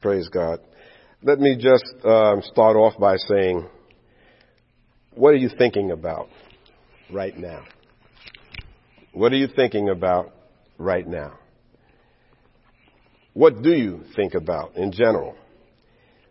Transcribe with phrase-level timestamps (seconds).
[0.00, 0.60] Praise God.
[1.22, 3.66] Let me just um, start off by saying,
[5.14, 6.28] what are you thinking about
[7.10, 7.64] right now?
[9.12, 10.32] What are you thinking about
[10.76, 11.38] right now?
[13.32, 15.34] What do you think about in general?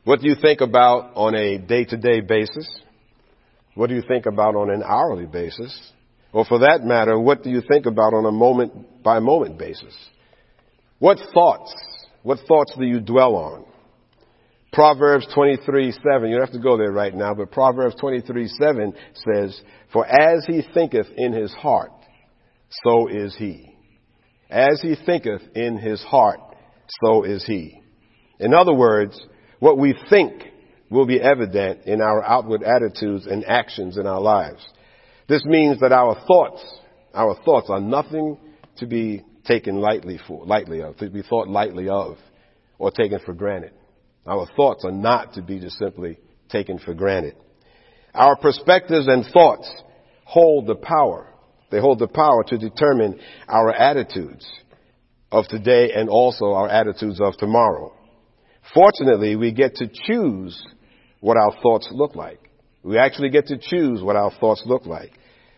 [0.04, 2.70] What do you think about on a day to day basis?
[3.74, 5.92] What do you think about on an hourly basis?
[6.32, 9.96] Or for that matter, what do you think about on a moment by moment basis?
[11.00, 11.74] What thoughts,
[12.26, 13.66] what thoughts do you dwell on?
[14.74, 18.94] Proverbs 23, 7, you don't have to go there right now, but Proverbs 23, 7
[19.14, 19.62] says,
[19.94, 21.92] For as he thinketh in his heart,
[22.84, 23.78] so is he.
[24.50, 26.40] As he thinketh in his heart,
[27.04, 27.80] so is he.
[28.40, 29.24] In other words,
[29.60, 30.46] what we think
[30.90, 34.66] will be evident in our outward attitudes and actions in our lives.
[35.30, 36.66] This means that our thoughts,
[37.14, 38.40] our thoughts are nothing
[38.78, 42.18] to be taken lightly for, lightly of, to be thought lightly of,
[42.78, 43.72] or taken for granted.
[44.26, 46.18] Our thoughts are not to be just simply
[46.50, 47.36] taken for granted.
[48.14, 49.72] Our perspectives and thoughts
[50.24, 51.28] hold the power.
[51.70, 54.50] They hold the power to determine our attitudes
[55.32, 57.94] of today and also our attitudes of tomorrow.
[58.74, 60.66] Fortunately, we get to choose
[61.20, 62.40] what our thoughts look like.
[62.84, 65.12] We actually get to choose what our thoughts look like.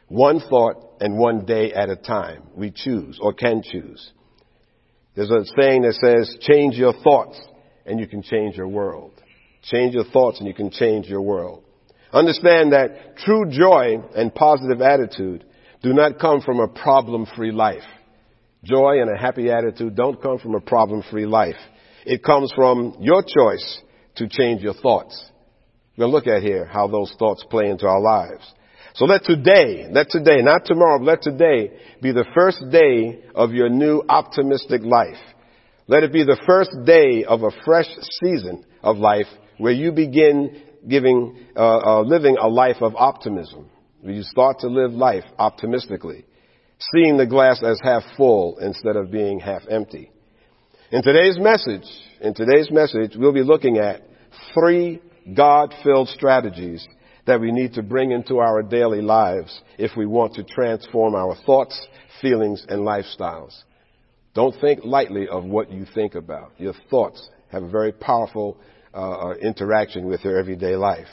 [0.07, 2.43] One thought and one day at a time.
[2.55, 4.11] We choose or can choose.
[5.15, 7.39] There's a saying that says, change your thoughts
[7.85, 9.11] and you can change your world.
[9.63, 11.63] Change your thoughts and you can change your world.
[12.13, 15.43] Understand that true joy and positive attitude
[15.81, 17.83] do not come from a problem-free life.
[18.63, 21.55] Joy and a happy attitude don't come from a problem-free life.
[22.05, 23.81] It comes from your choice
[24.15, 25.31] to change your thoughts.
[25.97, 28.43] We're going to look at here how those thoughts play into our lives.
[28.97, 31.69] So let today, let today, not tomorrow, but let today
[32.01, 35.19] be the first day of your new optimistic life.
[35.85, 37.85] Let it be the first day of a fresh
[38.23, 39.27] season of life
[39.59, 43.69] where you begin giving, uh, uh, living a life of optimism.
[44.01, 46.25] You start to live life optimistically,
[46.91, 50.09] seeing the glass as half full instead of being half empty.
[50.89, 51.87] In today's message,
[52.19, 54.01] in today's message, we'll be looking at
[54.55, 55.03] three
[55.35, 56.87] God-filled strategies
[57.27, 61.35] that we need to bring into our daily lives if we want to transform our
[61.45, 61.87] thoughts,
[62.21, 63.55] feelings, and lifestyles.
[64.33, 66.53] Don't think lightly of what you think about.
[66.57, 68.57] Your thoughts have a very powerful
[68.93, 71.07] uh, uh, interaction with your everyday life.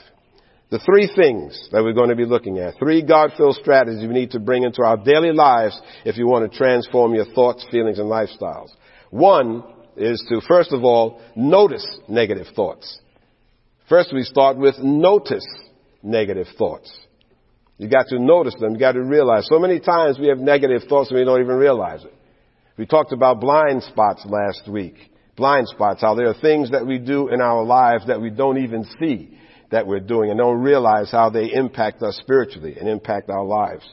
[0.70, 4.30] The three things that we're going to be looking at, three God-filled strategies we need
[4.32, 8.08] to bring into our daily lives if you want to transform your thoughts, feelings, and
[8.08, 8.70] lifestyles.
[9.10, 9.62] One
[9.96, 13.00] is to, first of all, notice negative thoughts.
[13.88, 15.46] First we start with notice
[16.04, 16.92] negative thoughts.
[17.78, 18.74] You got to notice them.
[18.74, 19.46] You got to realize.
[19.48, 22.14] So many times we have negative thoughts and we don't even realize it.
[22.76, 24.94] We talked about blind spots last week.
[25.36, 28.58] Blind spots, how there are things that we do in our lives that we don't
[28.58, 29.36] even see
[29.72, 33.84] that we're doing and don't realize how they impact us spiritually and impact our lives.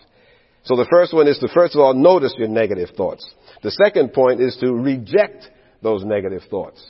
[0.63, 3.27] So the first one is to first of all notice your negative thoughts.
[3.63, 5.49] The second point is to reject
[5.81, 6.83] those negative thoughts.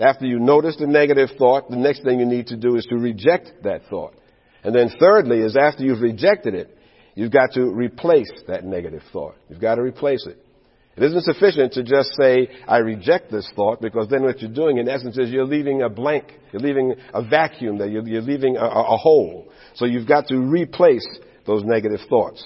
[0.00, 2.96] After you notice the negative thought, the next thing you need to do is to
[2.96, 4.14] reject that thought.
[4.64, 6.76] And then thirdly is after you've rejected it,
[7.14, 9.34] you've got to replace that negative thought.
[9.48, 10.38] You've got to replace it.
[10.96, 14.76] It isn't sufficient to just say, I reject this thought, because then what you're doing
[14.76, 16.32] in essence is you're leaving a blank.
[16.52, 17.88] You're leaving a vacuum there.
[17.88, 19.48] You're, you're leaving a, a hole.
[19.74, 21.06] So you've got to replace
[21.46, 22.44] those negative thoughts.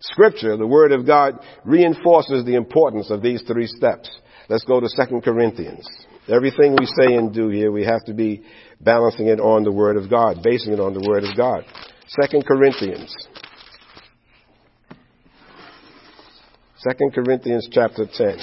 [0.00, 4.10] Scripture, the Word of God, reinforces the importance of these three steps.
[4.48, 5.88] Let's go to 2 Corinthians.
[6.28, 8.42] Everything we say and do here, we have to be
[8.80, 11.64] balancing it on the Word of God, basing it on the Word of God.
[12.08, 13.14] Second Corinthians
[16.88, 18.38] Second Corinthians chapter 10.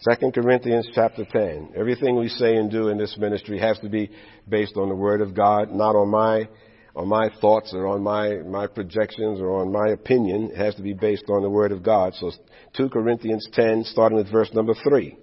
[0.00, 1.72] Second Corinthians chapter 10.
[1.76, 4.10] Everything we say and do in this ministry has to be
[4.46, 6.46] based on the Word of God, not on my,
[6.94, 10.50] on my thoughts or on my, my projections or on my opinion.
[10.52, 12.14] It has to be based on the Word of God.
[12.14, 12.30] So
[12.74, 15.16] 2 Corinthians 10, starting with verse number 3.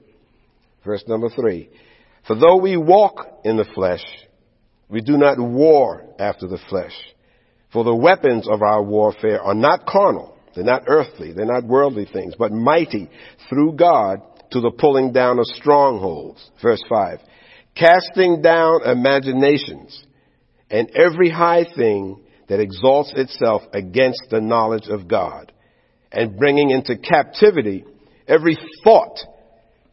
[0.86, 1.70] Verse number 3.
[2.26, 4.04] For though we walk in the flesh,
[4.90, 6.94] we do not war after the flesh.
[7.72, 10.36] For the weapons of our warfare are not carnal.
[10.56, 11.34] They're not earthly.
[11.34, 13.10] They're not worldly things, but mighty
[13.48, 14.22] through God
[14.52, 16.50] to the pulling down of strongholds.
[16.62, 17.20] Verse 5.
[17.76, 20.04] Casting down imaginations
[20.70, 25.52] and every high thing that exalts itself against the knowledge of God
[26.12, 27.86] and bringing into captivity
[28.28, 29.20] every thought,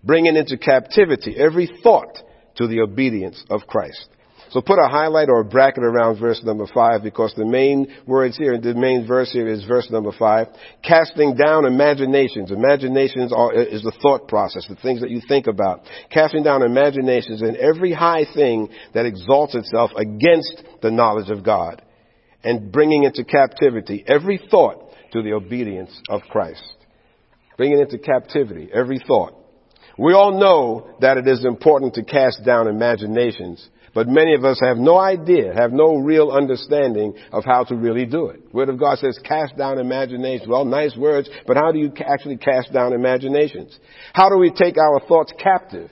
[0.02, 2.18] bringing into captivity every thought
[2.56, 4.08] to the obedience of Christ.
[4.50, 8.36] So put a highlight or a bracket around verse number five because the main words
[8.36, 10.48] here, the main verse here is verse number five.
[10.82, 12.50] Casting down imaginations.
[12.50, 15.82] Imaginations are, is the thought process, the things that you think about.
[16.10, 21.82] Casting down imaginations and every high thing that exalts itself against the knowledge of God
[22.44, 26.62] and bringing into captivity every thought to the obedience of Christ.
[27.56, 29.34] Bringing into captivity every thought.
[29.98, 33.66] We all know that it is important to cast down imaginations,
[33.96, 38.04] but many of us have no idea, have no real understanding of how to really
[38.04, 38.42] do it.
[38.52, 40.46] Word of God says cast down imaginations.
[40.46, 43.74] Well, nice words, but how do you actually cast down imaginations?
[44.12, 45.90] How do we take our thoughts captive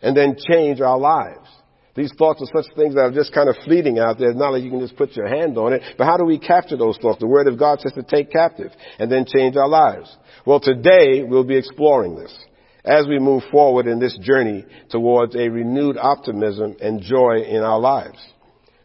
[0.00, 1.46] and then change our lives?
[1.94, 4.30] These thoughts are such things that are just kind of fleeting out there.
[4.30, 5.82] It's not like you can just put your hand on it.
[5.98, 7.20] But how do we capture those thoughts?
[7.20, 10.16] The Word of God says to take captive and then change our lives.
[10.46, 12.34] Well, today we'll be exploring this
[12.84, 17.78] as we move forward in this journey towards a renewed optimism and joy in our
[17.78, 18.18] lives.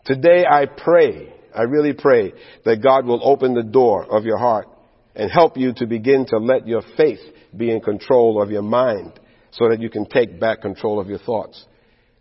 [0.05, 2.33] Today I pray, I really pray
[2.63, 4.67] that God will open the door of your heart
[5.15, 7.19] and help you to begin to let your faith
[7.55, 9.19] be in control of your mind
[9.51, 11.65] so that you can take back control of your thoughts.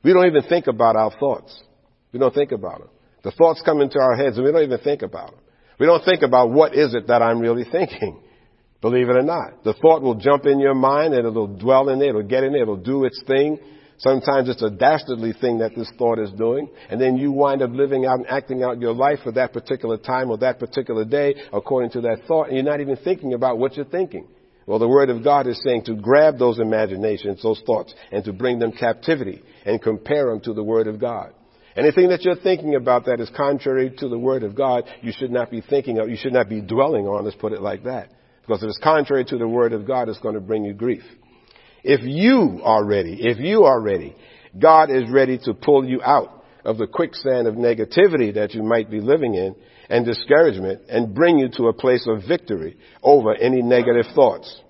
[0.02, 1.62] We don't even think about our thoughts.
[2.12, 2.88] We don't think about them.
[3.22, 5.40] The thoughts come into our heads and we don't even think about them.
[5.78, 8.20] We don't think about what is it that I'm really thinking.
[8.86, 9.64] Believe it or not.
[9.64, 12.52] The thought will jump in your mind and it'll dwell in there, it'll get in
[12.52, 13.58] there, it'll do its thing.
[13.98, 17.70] Sometimes it's a dastardly thing that this thought is doing, and then you wind up
[17.72, 21.34] living out and acting out your life for that particular time or that particular day
[21.52, 24.28] according to that thought, and you're not even thinking about what you're thinking.
[24.66, 28.32] Well, the Word of God is saying to grab those imaginations, those thoughts, and to
[28.32, 31.32] bring them captivity and compare them to the Word of God.
[31.74, 35.32] Anything that you're thinking about that is contrary to the Word of God, you should
[35.32, 38.10] not be thinking of, you should not be dwelling on, let's put it like that.
[38.46, 41.02] Because if it's contrary to the word of God, it's going to bring you grief.
[41.82, 44.14] If you are ready, if you are ready,
[44.58, 48.90] God is ready to pull you out of the quicksand of negativity that you might
[48.90, 49.54] be living in
[49.88, 54.60] and discouragement and bring you to a place of victory over any negative thoughts.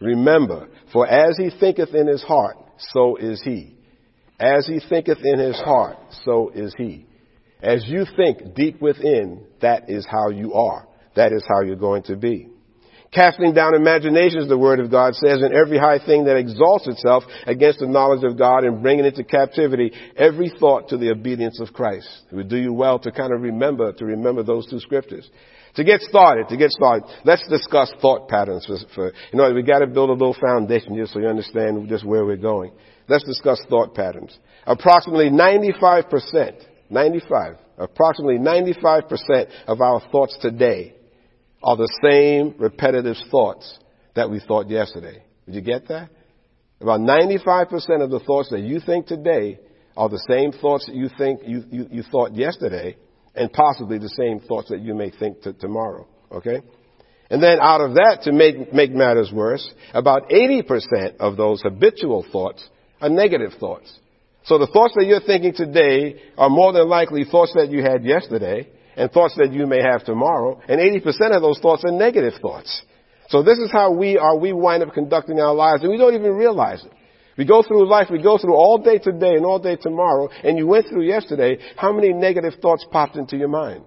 [0.00, 3.76] Remember, for as he thinketh in his heart, so is he.
[4.38, 7.06] As he thinketh in his heart, so is he.
[7.62, 10.86] As you think deep within, that is how you are.
[11.16, 12.50] That is how you're going to be.
[13.16, 17.24] Casting down imaginations, the Word of God says, and every high thing that exalts itself
[17.46, 21.72] against the knowledge of God and bringing into captivity every thought to the obedience of
[21.72, 22.06] Christ.
[22.30, 25.30] It would do you well to kind of remember, to remember those two scriptures.
[25.76, 29.62] To get started, to get started, let's discuss thought patterns for, for you know, we
[29.62, 32.72] gotta build a little foundation here so you understand just where we're going.
[33.08, 34.38] Let's discuss thought patterns.
[34.66, 40.95] Approximately 95%, 95, approximately 95% of our thoughts today
[41.66, 43.78] are the same repetitive thoughts
[44.14, 45.20] that we thought yesterday.
[45.46, 46.10] Did you get that?
[46.80, 49.58] About 95% of the thoughts that you think today
[49.96, 52.96] are the same thoughts that you think you, you, you thought yesterday
[53.34, 56.06] and possibly the same thoughts that you may think t- tomorrow.
[56.30, 56.62] Okay?
[57.30, 62.24] And then out of that, to make, make matters worse, about 80% of those habitual
[62.30, 62.64] thoughts
[63.00, 63.92] are negative thoughts.
[64.44, 68.04] So the thoughts that you're thinking today are more than likely thoughts that you had
[68.04, 72.34] yesterday, and thoughts that you may have tomorrow, and 80% of those thoughts are negative
[72.40, 72.82] thoughts.
[73.28, 76.14] So this is how we are, we wind up conducting our lives, and we don't
[76.14, 76.92] even realize it.
[77.36, 80.56] We go through life, we go through all day today and all day tomorrow, and
[80.56, 83.84] you went through yesterday, how many negative thoughts popped into your mind?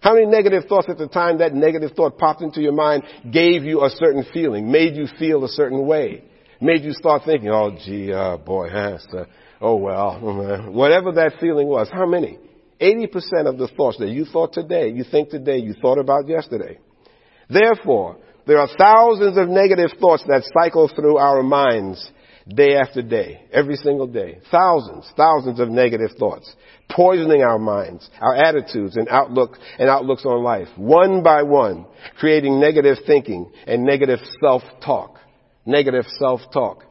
[0.00, 3.64] How many negative thoughts at the time that negative thought popped into your mind gave
[3.64, 6.24] you a certain feeling, made you feel a certain way,
[6.60, 8.98] made you start thinking, oh gee, uh, boy, huh,
[9.60, 10.18] oh well,
[10.72, 12.38] whatever that feeling was, how many?
[12.80, 16.78] 80% of the thoughts that you thought today, you think today, you thought about yesterday.
[17.50, 22.10] Therefore, there are thousands of negative thoughts that cycle through our minds
[22.48, 24.38] day after day, every single day.
[24.50, 26.50] Thousands, thousands of negative thoughts,
[26.90, 31.86] poisoning our minds, our attitudes and outlook and outlooks on life, one by one,
[32.18, 35.18] creating negative thinking and negative self-talk.
[35.66, 36.84] Negative self-talk.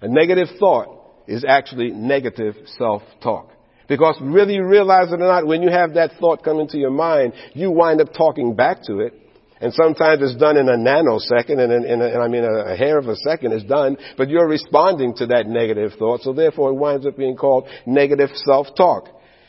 [0.00, 3.50] A negative thought is actually negative self-talk.
[3.90, 6.92] Because whether you realize it or not, when you have that thought come into your
[6.92, 9.14] mind, you wind up talking back to it.
[9.60, 12.72] And sometimes it's done in a nanosecond, and, in, in a, and I mean a,
[12.72, 16.32] a hair of a second is done, but you're responding to that negative thought, so
[16.32, 19.08] therefore it winds up being called negative self-talk.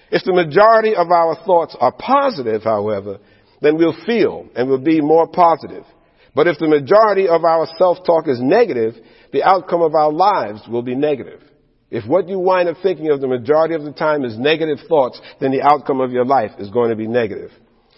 [0.10, 3.20] If the majority of our thoughts are positive, however,
[3.62, 5.84] then we'll feel and we'll be more positive.
[6.34, 8.96] But if the majority of our self-talk is negative,
[9.32, 11.41] the outcome of our lives will be negative.
[11.92, 15.22] If what you wind up thinking of the majority of the time is negative thoughts,
[15.42, 17.52] then the outcome of your life is going to be negative.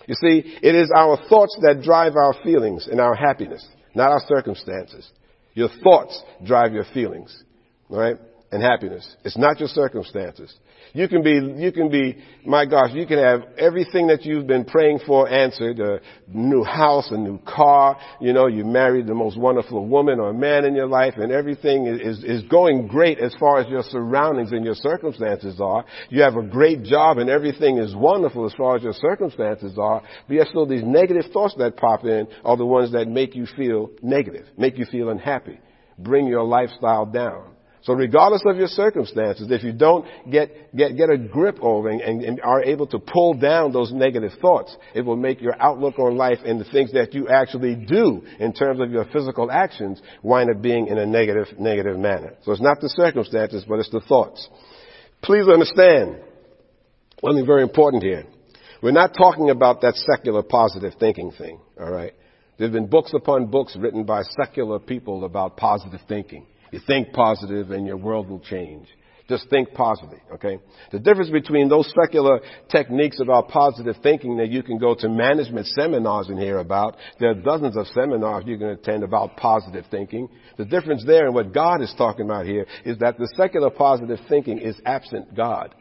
[0.08, 4.22] You see, it is our thoughts that drive our feelings and our happiness, not our
[4.28, 5.10] circumstances.
[5.54, 7.44] Your thoughts drive your feelings.
[7.88, 8.18] Right?
[8.54, 9.16] And happiness.
[9.26, 10.54] It's not your circumstances.
[10.94, 14.64] You can be, you can be, my gosh, you can have everything that you've been
[14.64, 19.40] praying for answered, a new house, a new car, you know, you married the most
[19.40, 23.60] wonderful woman or man in your life and everything is, is going great as far
[23.60, 25.84] as your surroundings and your circumstances are.
[26.10, 30.04] You have a great job and everything is wonderful as far as your circumstances are,
[30.28, 33.48] but yet still these negative thoughts that pop in are the ones that make you
[33.58, 35.60] feel negative, make you feel unhappy,
[35.98, 37.53] bring your lifestyle down.
[37.84, 42.00] So regardless of your circumstances, if you don't get, get, get a grip over and,
[42.00, 46.00] and, and, are able to pull down those negative thoughts, it will make your outlook
[46.00, 50.02] on life and the things that you actually do in terms of your physical actions
[50.22, 52.36] wind up being in a negative, negative manner.
[52.44, 54.48] So it's not the circumstances, but it's the thoughts.
[55.22, 56.20] Please understand
[57.22, 58.24] something very important here.
[58.82, 62.14] We're not talking about that secular positive thinking thing, alright?
[62.58, 66.46] There have been books upon books written by secular people about positive thinking.
[66.74, 68.88] You think positive and your world will change.
[69.30, 70.58] Just think positively, okay?
[70.92, 75.68] The difference between those secular techniques about positive thinking that you can go to management
[75.68, 80.28] seminars and hear about, there are dozens of seminars you can attend about positive thinking.
[80.58, 84.18] The difference there and what God is talking about here is that the secular positive
[84.28, 85.76] thinking is absent God.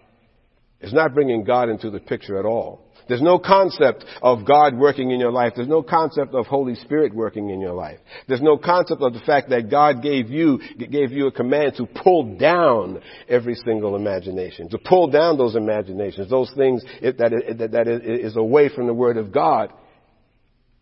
[0.83, 2.92] It's not bringing God into the picture at all.
[3.09, 5.53] There's no concept of God working in your life.
[5.57, 7.99] There's no concept of Holy Spirit working in your life.
[8.29, 11.87] There's no concept of the fact that God gave you, gave you a command to
[11.87, 18.37] pull down every single imagination, to pull down those imaginations, those things that, that, is
[18.37, 19.73] away from the Word of God,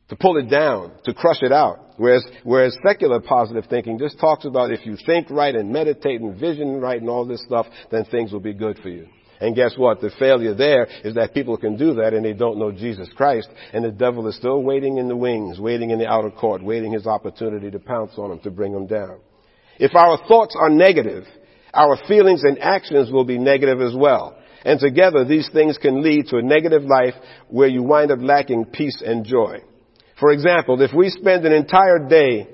[0.09, 1.79] to pull it down, to crush it out.
[1.97, 6.39] Whereas, whereas secular positive thinking just talks about if you think right and meditate and
[6.39, 9.07] vision right and all this stuff, then things will be good for you.
[9.41, 10.01] And guess what?
[10.01, 13.49] The failure there is that people can do that and they don't know Jesus Christ
[13.73, 16.93] and the devil is still waiting in the wings, waiting in the outer court, waiting
[16.93, 19.19] his opportunity to pounce on them, to bring them down.
[19.79, 21.25] If our thoughts are negative,
[21.73, 24.37] our feelings and actions will be negative as well.
[24.63, 27.15] And together these things can lead to a negative life
[27.49, 29.63] where you wind up lacking peace and joy.
[30.19, 32.47] For example, if we spend an entire day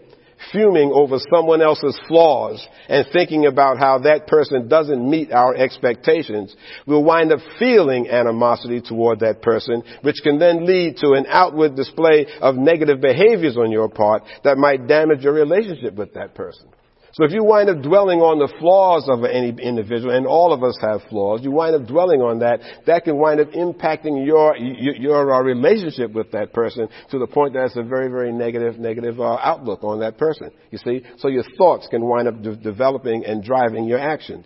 [0.52, 6.54] fuming over someone else's flaws and thinking about how that person doesn't meet our expectations,
[6.86, 11.74] we'll wind up feeling animosity toward that person, which can then lead to an outward
[11.76, 16.68] display of negative behaviors on your part that might damage your relationship with that person.
[17.16, 20.62] So if you wind up dwelling on the flaws of any individual, and all of
[20.62, 24.54] us have flaws, you wind up dwelling on that, that can wind up impacting your,
[24.58, 28.30] your, your uh, relationship with that person to the point that it's a very, very
[28.32, 30.50] negative, negative uh, outlook on that person.
[30.70, 31.04] You see?
[31.16, 34.44] So your thoughts can wind up de- developing and driving your actions.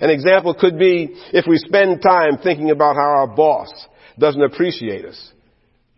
[0.00, 3.68] An example could be if we spend time thinking about how our boss
[4.16, 5.32] doesn't appreciate us.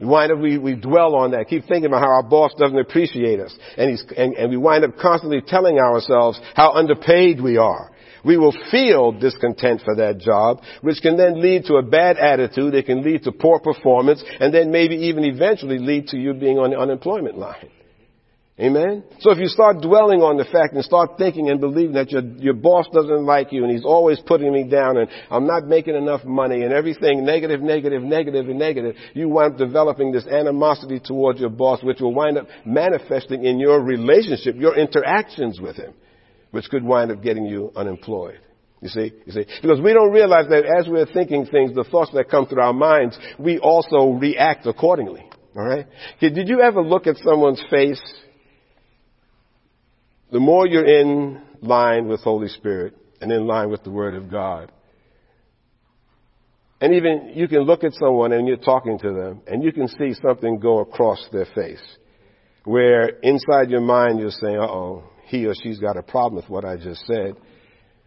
[0.01, 2.79] We wind up, we, we dwell on that, keep thinking about how our boss doesn't
[2.79, 3.57] appreciate us.
[3.77, 7.93] And, he's, and, and we wind up constantly telling ourselves how underpaid we are.
[8.25, 12.75] We will feel discontent for that job, which can then lead to a bad attitude.
[12.75, 16.59] It can lead to poor performance, and then maybe even eventually lead to you being
[16.59, 17.71] on the unemployment line.
[18.59, 19.03] Amen?
[19.19, 22.23] So if you start dwelling on the fact and start thinking and believing that your,
[22.23, 25.97] your boss doesn't like you and he's always putting me down and I'm not making
[25.97, 31.01] enough money and everything negative, negative, negative, and negative, you wind up developing this animosity
[31.05, 35.93] towards your boss which will wind up manifesting in your relationship, your interactions with him,
[36.53, 38.39] which could wind up getting you unemployed.
[38.81, 42.13] You see, you see, because we don't realize that as we're thinking things, the thoughts
[42.15, 45.29] that come through our minds, we also react accordingly.
[45.57, 45.87] All right?
[46.21, 48.03] Did you ever look at someone's face
[50.33, 54.31] the more you're in line with Holy Spirit and in line with the Word of
[54.31, 54.73] God,
[56.81, 59.89] and even you can look at someone and you're talking to them and you can
[59.89, 61.83] see something go across their face
[62.65, 66.65] where inside your mind you're saying, oh, he or she's got a problem with what
[66.65, 67.37] I just said.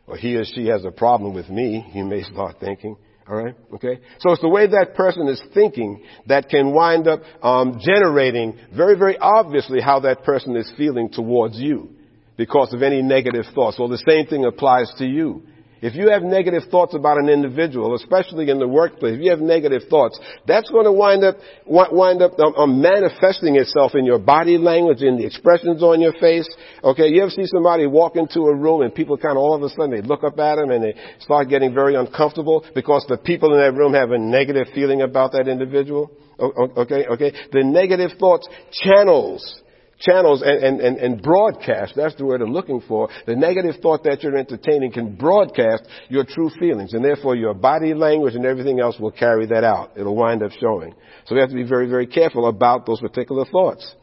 [0.05, 2.97] Or he or she has a problem with me, you may start thinking.
[3.27, 3.55] Alright?
[3.73, 3.99] Okay?
[4.19, 8.97] So it's the way that person is thinking that can wind up um, generating very,
[8.97, 11.96] very obviously how that person is feeling towards you
[12.37, 13.77] because of any negative thoughts.
[13.77, 15.43] Well, the same thing applies to you.
[15.79, 19.39] If you have negative thoughts about an individual, especially in the workplace, if you have
[19.39, 24.17] negative thoughts, that's going to wind up wind up um, um, manifesting itself in your
[24.17, 26.49] body language, in the expressions on your face.
[26.83, 29.61] Okay, you ever see somebody walk into a room and people kind of all of
[29.61, 33.17] a sudden they look up at them and they start getting very uncomfortable because the
[33.17, 36.11] people in that room have a negative feeling about that individual?
[36.39, 37.31] Okay, okay.
[37.51, 39.61] The negative thoughts channels
[39.99, 44.23] channels and, and, and, broadcast, that's the word I'm looking for, the negative thought that
[44.23, 46.93] you're entertaining can broadcast your true feelings.
[46.93, 49.91] And therefore your body language and everything else will carry that out.
[49.97, 50.93] It'll wind up showing.
[51.25, 53.95] So we have to be very, very careful about those particular thoughts.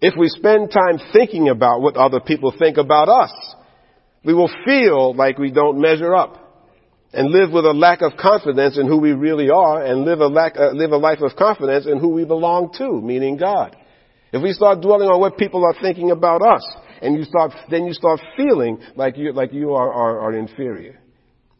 [0.00, 3.32] If we spend time thinking about what other people think about us,
[4.24, 6.38] We will feel like we don't measure up
[7.12, 10.26] and live with a lack of confidence in who we really are and live a,
[10.26, 13.76] lack, uh, live a life of confidence in who we belong to, meaning God.
[14.32, 16.64] If we start dwelling on what people are thinking about us,
[17.02, 21.00] and you start, then you start feeling like you, like you are, are, are inferior.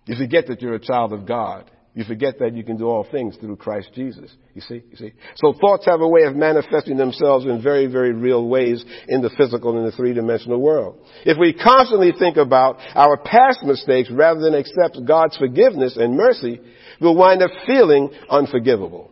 [0.06, 1.70] You forget that you're a child of God.
[1.94, 4.30] You forget that you can do all things through Christ Jesus.
[4.54, 4.82] You see?
[4.90, 5.12] You see?
[5.34, 9.28] So thoughts have a way of manifesting themselves in very, very real ways in the
[9.36, 11.04] physical and the three-dimensional world.
[11.26, 16.60] If we constantly think about our past mistakes rather than accept God's forgiveness and mercy,
[16.98, 19.10] we'll wind up feeling unforgivable.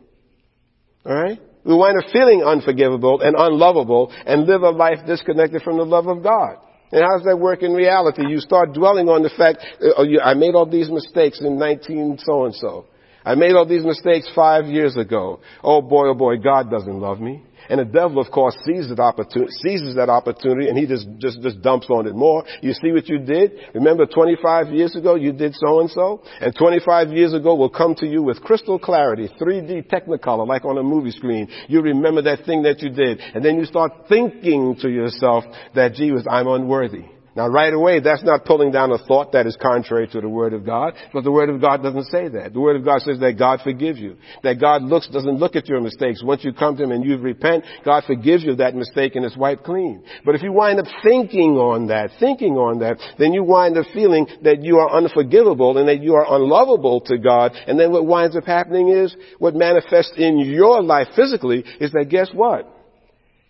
[1.05, 1.41] Alright?
[1.65, 6.07] We wind up feeling unforgivable and unlovable and live a life disconnected from the love
[6.07, 6.57] of God.
[6.93, 8.23] And how does that work in reality?
[8.27, 11.59] You start dwelling on the fact, uh, oh, you, I made all these mistakes in
[11.59, 12.87] 19 so and so.
[13.25, 15.41] I made all these mistakes five years ago.
[15.63, 17.45] Oh boy, oh boy, God doesn't love me.
[17.71, 21.41] And the devil, of course, sees that opportunity, seizes that opportunity and he just, just,
[21.41, 22.45] just dumps on it more.
[22.63, 23.53] You see what you did?
[23.75, 26.23] Remember 25 years ago you did so and so?
[26.41, 30.79] And 25 years ago will come to you with crystal clarity, 3D technicolor, like on
[30.79, 31.49] a movie screen.
[31.69, 33.21] You remember that thing that you did.
[33.21, 35.45] And then you start thinking to yourself
[35.77, 37.05] that, gee, I'm unworthy.
[37.37, 40.53] Now right away, that's not pulling down a thought that is contrary to the Word
[40.53, 42.53] of God, but the Word of God doesn't say that.
[42.53, 44.17] The Word of God says that God forgives you.
[44.43, 46.23] That God looks, doesn't look at your mistakes.
[46.25, 49.37] Once you come to Him and you repent, God forgives you that mistake and it's
[49.37, 50.03] wiped clean.
[50.25, 53.87] But if you wind up thinking on that, thinking on that, then you wind up
[53.95, 57.53] feeling that you are unforgivable and that you are unlovable to God.
[57.67, 62.09] And then what winds up happening is, what manifests in your life physically is that
[62.09, 62.67] guess what?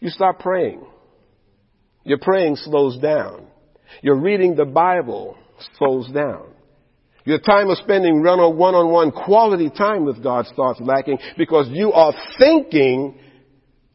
[0.00, 0.84] You stop praying.
[2.04, 3.46] Your praying slows down.
[4.02, 5.36] Your reading the Bible
[5.78, 6.46] slows down.
[7.24, 13.18] Your time of spending one-on-one quality time with God starts lacking because you are thinking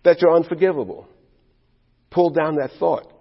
[0.03, 1.07] that you're unforgivable.
[2.11, 3.11] Pull down that thought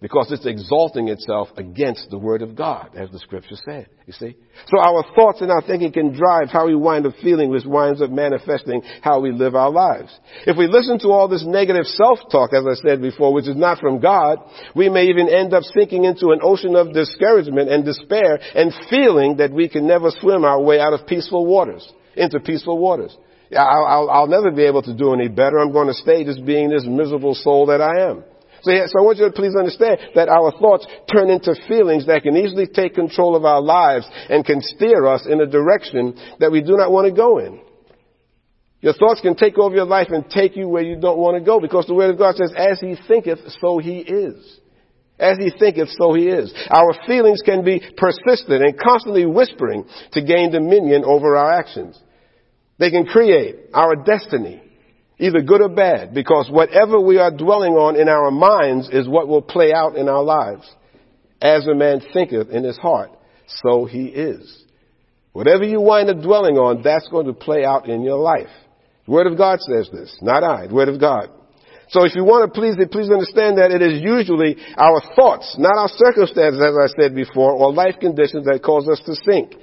[0.00, 3.88] because it's exalting itself against the Word of God, as the Scripture said.
[4.06, 4.36] You see?
[4.66, 8.02] So our thoughts and our thinking can drive how we wind up feeling, which winds
[8.02, 10.16] up manifesting how we live our lives.
[10.46, 13.78] If we listen to all this negative self-talk, as I said before, which is not
[13.78, 14.38] from God,
[14.74, 19.38] we may even end up sinking into an ocean of discouragement and despair and feeling
[19.38, 23.16] that we can never swim our way out of peaceful waters, into peaceful waters.
[23.56, 25.58] I'll, I'll, I'll never be able to do any better.
[25.58, 28.24] I'm going to stay just being this miserable soul that I am.
[28.62, 32.22] So, so I want you to please understand that our thoughts turn into feelings that
[32.22, 36.52] can easily take control of our lives and can steer us in a direction that
[36.52, 37.60] we do not want to go in.
[38.80, 41.44] Your thoughts can take over your life and take you where you don't want to
[41.44, 44.60] go because the Word of God says, as he thinketh, so he is.
[45.18, 46.52] As he thinketh, so he is.
[46.70, 51.98] Our feelings can be persistent and constantly whispering to gain dominion over our actions.
[52.78, 54.62] They can create our destiny
[55.18, 59.28] either good or bad, because whatever we are dwelling on in our minds is what
[59.28, 60.68] will play out in our lives.
[61.40, 63.10] As a man thinketh in his heart,
[63.62, 64.64] so he is.
[65.32, 68.48] Whatever you wind up dwelling on, that's going to play out in your life.
[69.04, 71.30] The Word of God says this, not I, the Word of God.
[71.88, 75.76] So if you want to please, please understand that it is usually our thoughts, not
[75.78, 79.54] our circumstances, as I said before, or life conditions that cause us to sink.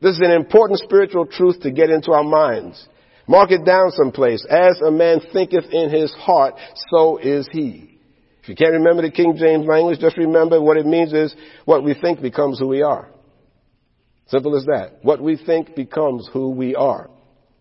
[0.00, 2.86] This is an important spiritual truth to get into our minds.
[3.28, 4.44] Mark it down someplace.
[4.48, 6.54] As a man thinketh in his heart,
[6.90, 7.98] so is he.
[8.42, 11.84] If you can't remember the King James language, just remember what it means is what
[11.84, 13.08] we think becomes who we are.
[14.26, 14.98] Simple as that.
[15.02, 17.08] What we think becomes who we are.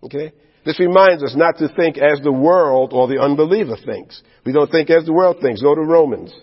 [0.03, 0.31] Okay?
[0.65, 4.21] This reminds us not to think as the world or the unbeliever thinks.
[4.45, 5.61] We don't think as the world thinks.
[5.61, 6.33] Go to Romans.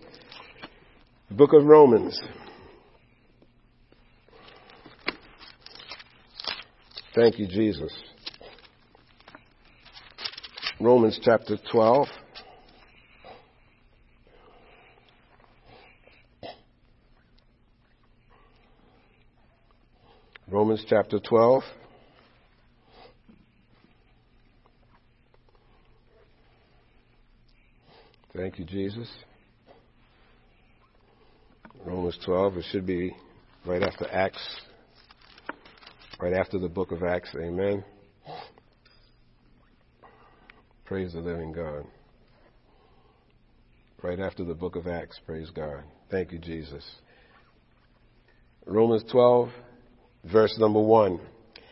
[1.30, 2.20] Book of Romans.
[7.14, 7.92] Thank you, Jesus.
[10.80, 12.06] Romans chapter 12.
[20.48, 21.62] Romans chapter 12.
[28.36, 29.08] Thank you, Jesus.
[31.84, 33.16] Romans 12, it should be
[33.66, 34.60] right after Acts,
[36.20, 37.34] right after the book of Acts.
[37.34, 37.82] Amen.
[40.88, 41.84] Praise the living God.
[44.02, 45.84] Right after the book of Acts, praise God.
[46.10, 46.82] Thank you, Jesus.
[48.64, 49.50] Romans 12,
[50.32, 51.20] verse number 1.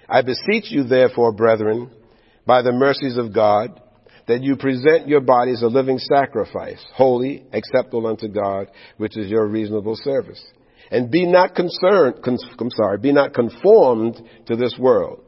[0.07, 1.91] I beseech you, therefore, brethren,
[2.45, 3.81] by the mercies of God,
[4.29, 8.67] that you present your bodies a living sacrifice, holy, acceptable unto God,
[8.99, 10.45] which is your reasonable service.
[10.91, 15.23] And be not concerned, I'm sorry, be not conformed to this world,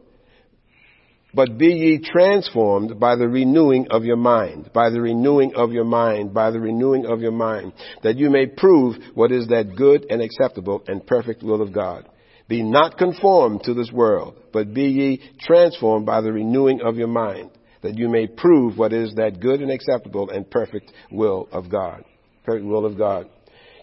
[1.35, 5.85] But be ye transformed by the renewing of your mind, by the renewing of your
[5.85, 10.07] mind, by the renewing of your mind, that you may prove what is that good
[10.09, 12.09] and acceptable and perfect will of God.
[12.49, 17.09] Be not conformed to this world, but be ye transformed by the renewing of your
[17.09, 17.51] mind,
[17.83, 22.05] that you may prove what is that good and acceptable and perfect will of God.
[22.45, 23.29] Perfect will of God.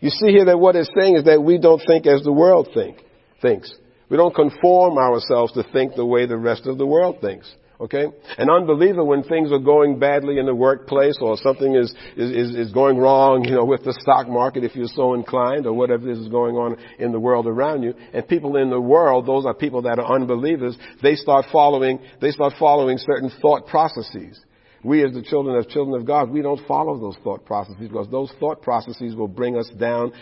[0.01, 2.69] You see here that what it's saying is that we don't think as the world
[2.73, 2.97] think,
[3.39, 3.71] thinks.
[4.15, 7.53] We don't conform ourselves to think the way the rest of the world thinks.
[7.81, 8.05] Okay?
[8.37, 12.71] An unbeliever, when things are going badly in the workplace or something is, is, is
[12.71, 16.29] going wrong, you know, with the stock market, if you're so inclined, or whatever is
[16.29, 19.81] going on in the world around you, and people in the world, those are people
[19.81, 24.39] that are unbelievers, they start following, they start following certain thought processes.
[24.81, 28.09] We as the children of children of God, we don't follow those thought processes because
[28.09, 30.13] those thought processes will bring us down,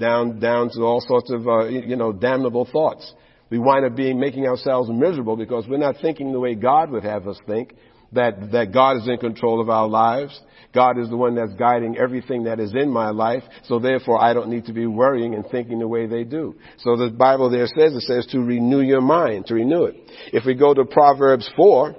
[0.00, 3.12] down, down to all sorts of, uh, you know, damnable thoughts.
[3.54, 7.04] We wind up being making ourselves miserable because we're not thinking the way God would
[7.04, 7.72] have us think.
[8.10, 10.40] That, that God is in control of our lives.
[10.74, 13.44] God is the one that's guiding everything that is in my life.
[13.66, 16.56] So therefore I don't need to be worrying and thinking the way they do.
[16.78, 19.94] So the Bible there says, it says to renew your mind, to renew it.
[20.32, 21.94] If we go to Proverbs 4,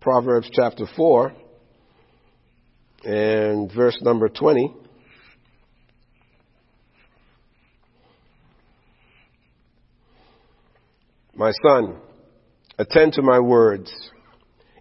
[0.00, 1.32] Proverbs chapter 4
[3.04, 4.87] and verse number 20.
[11.38, 11.94] My son,
[12.80, 13.94] attend to my words.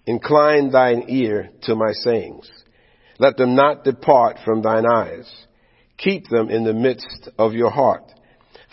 [0.08, 2.50] Incline thine ear to my sayings.
[3.20, 5.32] Let them not depart from thine eyes.
[6.00, 8.12] Keep them in the midst of your heart.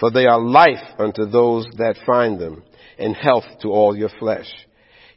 [0.00, 2.62] For they are life unto those that find them,
[2.98, 4.50] and health to all your flesh.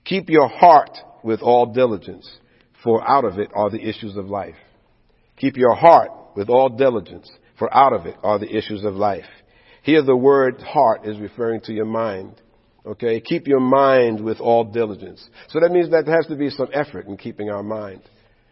[0.03, 0.91] Keep your heart
[1.23, 2.30] with all diligence,
[2.84, 4.56] for out of it are the issues of life.
[5.38, 9.23] Keep your heart with all diligence, for out of it are the issues of life.
[9.84, 12.41] Here the word heart is referring to your mind.
[12.88, 13.19] Okay?
[13.19, 15.28] Keep your mind with all diligence.
[15.50, 18.02] So that means that there has to be some effort in keeping our mind.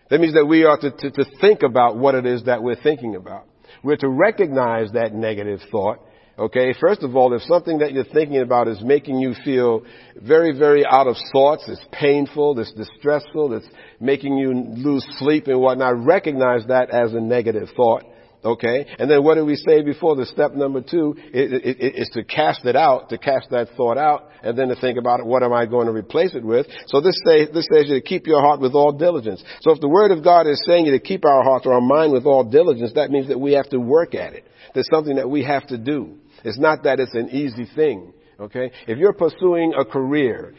[0.10, 2.82] That means that we are to, to, to think about what it is that we're
[2.82, 3.46] thinking about.
[3.84, 6.00] We're to recognize that negative thought.
[6.38, 9.86] Okay, first of all, if something that you're thinking about is making you feel
[10.22, 13.68] very, very out of sorts, it's painful, it's distressful, it's
[14.02, 18.04] making you lose sleep and whatnot, recognize that as a negative thought.
[18.46, 18.86] Okay?
[19.00, 20.16] And then what did we say before?
[20.16, 24.30] The step number two is, is to cast it out, to cast that thought out,
[24.44, 26.68] and then to think about it, what am I going to replace it with?
[26.88, 29.44] So this, say, this says you to keep your heart with all diligence.
[29.62, 31.82] So if the Word of God is saying you to keep our hearts or our
[31.82, 34.48] mind with all diligence, that means that we have to work at it.
[34.76, 36.18] There's something that we have to do.
[36.44, 38.14] It's not that it's an easy thing.
[38.40, 38.72] Okay?
[38.88, 40.54] If you're pursuing a career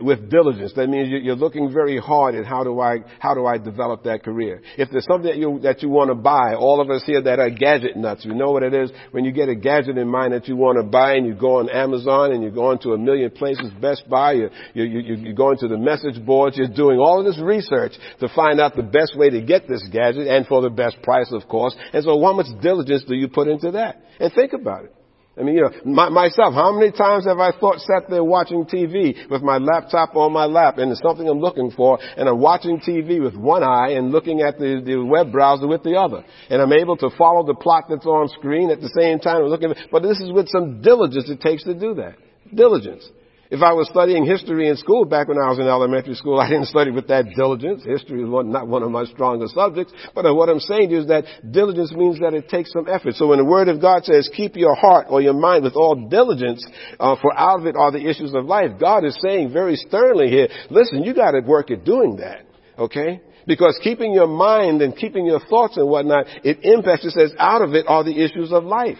[0.00, 3.56] with diligence, that means you're looking very hard at how do I, how do I
[3.56, 4.62] develop that career.
[4.76, 7.38] If there's something that you, that you want to buy, all of us here that
[7.38, 10.32] are gadget nuts, we know what it is when you get a gadget in mind
[10.32, 12.98] that you want to buy and you go on Amazon and you go into a
[12.98, 16.98] million places, Best Buy, you, you, you, you go into the message boards, you're doing
[16.98, 20.46] all of this research to find out the best way to get this gadget and
[20.46, 21.76] for the best price, of course.
[21.92, 24.02] And so how much diligence do you put into that?
[24.18, 24.94] And think about it.
[25.38, 28.66] I mean, you know, my, myself, how many times have I thought, sat there watching
[28.66, 32.40] TV with my laptop on my lap and it's something I'm looking for and I'm
[32.40, 36.24] watching TV with one eye and looking at the, the web browser with the other.
[36.50, 39.72] And I'm able to follow the plot that's on screen at the same time looking,
[39.92, 42.16] but this is with some diligence it takes to do that.
[42.52, 43.08] Diligence.
[43.50, 46.48] If I was studying history in school back when I was in elementary school, I
[46.48, 47.82] didn't study with that diligence.
[47.84, 49.92] History is not one of my stronger subjects.
[50.14, 53.16] But what I'm saying is that diligence means that it takes some effort.
[53.16, 56.08] So when the Word of God says, keep your heart or your mind with all
[56.08, 56.64] diligence,
[57.00, 60.28] uh, for out of it are the issues of life, God is saying very sternly
[60.28, 62.46] here, listen, you gotta work at doing that.
[62.78, 63.20] Okay?
[63.48, 67.62] Because keeping your mind and keeping your thoughts and whatnot, it impacts, it says, out
[67.62, 68.98] of it are the issues of life.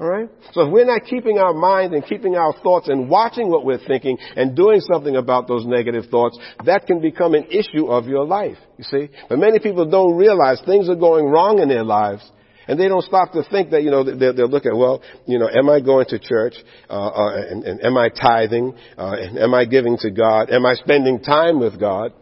[0.00, 0.28] Alright?
[0.52, 3.84] So if we're not keeping our mind and keeping our thoughts and watching what we're
[3.84, 8.24] thinking and doing something about those negative thoughts, that can become an issue of your
[8.24, 8.58] life.
[8.76, 9.08] You see?
[9.28, 12.22] But many people don't realize things are going wrong in their lives.
[12.68, 15.38] And they don't stop to think that, you know, they'll, they'll look at, well, you
[15.38, 16.54] know, am I going to church?
[16.88, 18.74] Uh, uh, and, and, am I tithing?
[18.96, 20.50] Uh, and am I giving to God?
[20.50, 22.12] Am I spending time with God?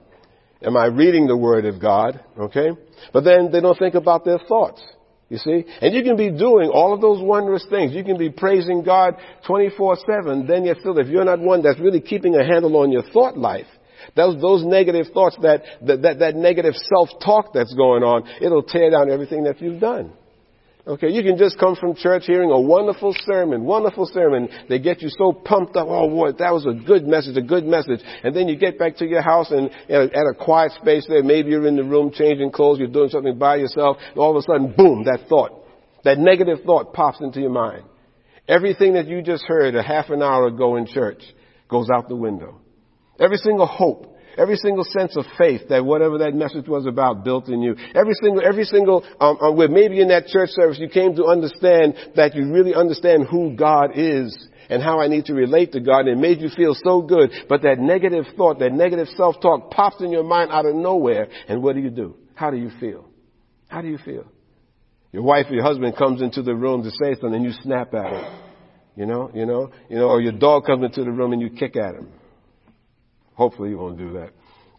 [0.63, 2.21] Am I reading the Word of God?
[2.39, 2.71] Okay?
[3.13, 4.83] But then they don't think about their thoughts.
[5.29, 5.65] You see?
[5.81, 7.93] And you can be doing all of those wondrous things.
[7.93, 9.17] You can be praising God
[9.49, 10.47] 24-7.
[10.47, 13.37] Then yet still, if you're not one that's really keeping a handle on your thought
[13.37, 13.67] life,
[14.15, 18.91] those, those negative thoughts, that, that, that, that negative self-talk that's going on, it'll tear
[18.91, 20.13] down everything that you've done.
[20.89, 24.49] Okay, you can just come from church hearing a wonderful sermon, wonderful sermon.
[24.69, 25.89] They get you so pumped up.
[25.89, 28.01] Oh boy, that was a good message, a good message.
[28.23, 31.51] And then you get back to your house and at a quiet space there, maybe
[31.51, 34.43] you're in the room changing clothes, you're doing something by yourself, and all of a
[34.43, 35.65] sudden, boom, that thought,
[36.05, 37.83] that negative thought pops into your mind.
[38.47, 41.23] Everything that you just heard a half an hour ago in church
[41.69, 42.61] goes out the window.
[43.19, 47.49] Every single hope, every single sense of faith that whatever that message was about built
[47.49, 47.77] in you.
[47.95, 51.27] Every single, every single, um, um, where maybe in that church service you came to
[51.27, 54.37] understand that you really understand who God is
[54.69, 57.31] and how I need to relate to God and it made you feel so good,
[57.49, 61.63] but that negative thought, that negative self-talk pops in your mind out of nowhere and
[61.63, 62.17] what do you do?
[62.35, 63.09] How do you feel?
[63.69, 64.27] How do you feel?
[65.13, 67.95] Your wife or your husband comes into the room to say something and you snap
[67.95, 68.43] at him.
[68.97, 71.51] You know, you know, you know, or your dog comes into the room and you
[71.51, 72.09] kick at him.
[73.37, 74.31] Hopefully you won't do that.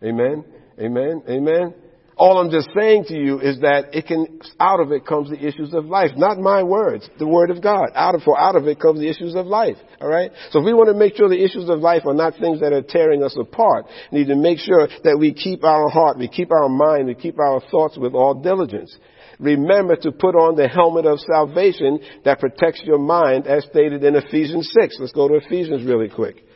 [0.04, 0.43] Amen?
[0.80, 1.24] Amen?
[1.30, 1.74] Amen?
[2.17, 5.38] All I'm just saying to you is that it can, out of it comes the
[5.38, 6.10] issues of life.
[6.17, 7.89] Not my words, the word of God.
[7.93, 9.78] Out of, for out of it comes the issues of life.
[10.02, 10.32] Alright?
[10.50, 12.74] So if we want to make sure the issues of life are not things that
[12.74, 16.28] are tearing us apart, we need to make sure that we keep our heart, we
[16.28, 18.98] keep our mind, we keep our thoughts with all diligence.
[19.39, 24.15] Remember to put on the helmet of salvation that protects your mind as stated in
[24.15, 24.98] Ephesians 6.
[25.00, 26.47] Let's go to Ephesians really quick.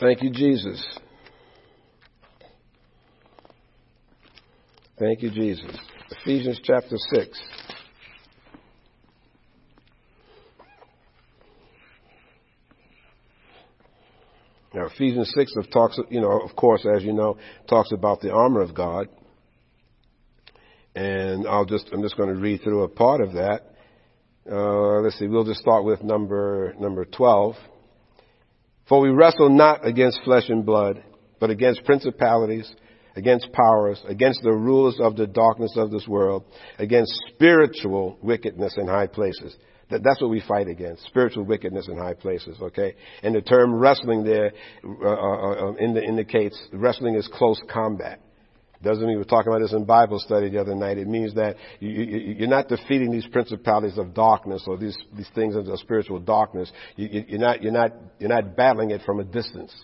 [0.00, 0.98] Thank you, Jesus.
[4.98, 5.76] Thank you, Jesus.
[6.10, 7.42] Ephesians chapter 6.
[14.74, 18.30] Now, Ephesians 6 of talks, you know, of course, as you know, talks about the
[18.30, 19.08] armor of God.
[20.94, 23.62] And I'll just, I'm just going to read through a part of that.
[24.50, 27.54] Uh, let's see, we'll just start with number, number 12.
[28.88, 31.02] For we wrestle not against flesh and blood,
[31.40, 32.72] but against principalities,
[33.16, 36.44] against powers, against the rulers of the darkness of this world,
[36.78, 39.56] against spiritual wickedness in high places.
[39.90, 42.94] That, that's what we fight against, spiritual wickedness in high places, okay?
[43.22, 44.52] And the term wrestling there
[44.84, 48.20] uh, uh, uh indicates wrestling is close combat.
[48.82, 50.98] Doesn't mean we were talking about this in Bible study the other night.
[50.98, 55.28] It means that you, you, you're not defeating these principalities of darkness or these, these
[55.34, 56.70] things of spiritual darkness.
[56.94, 59.74] You, you're, not, you're, not, you're not battling it from a distance.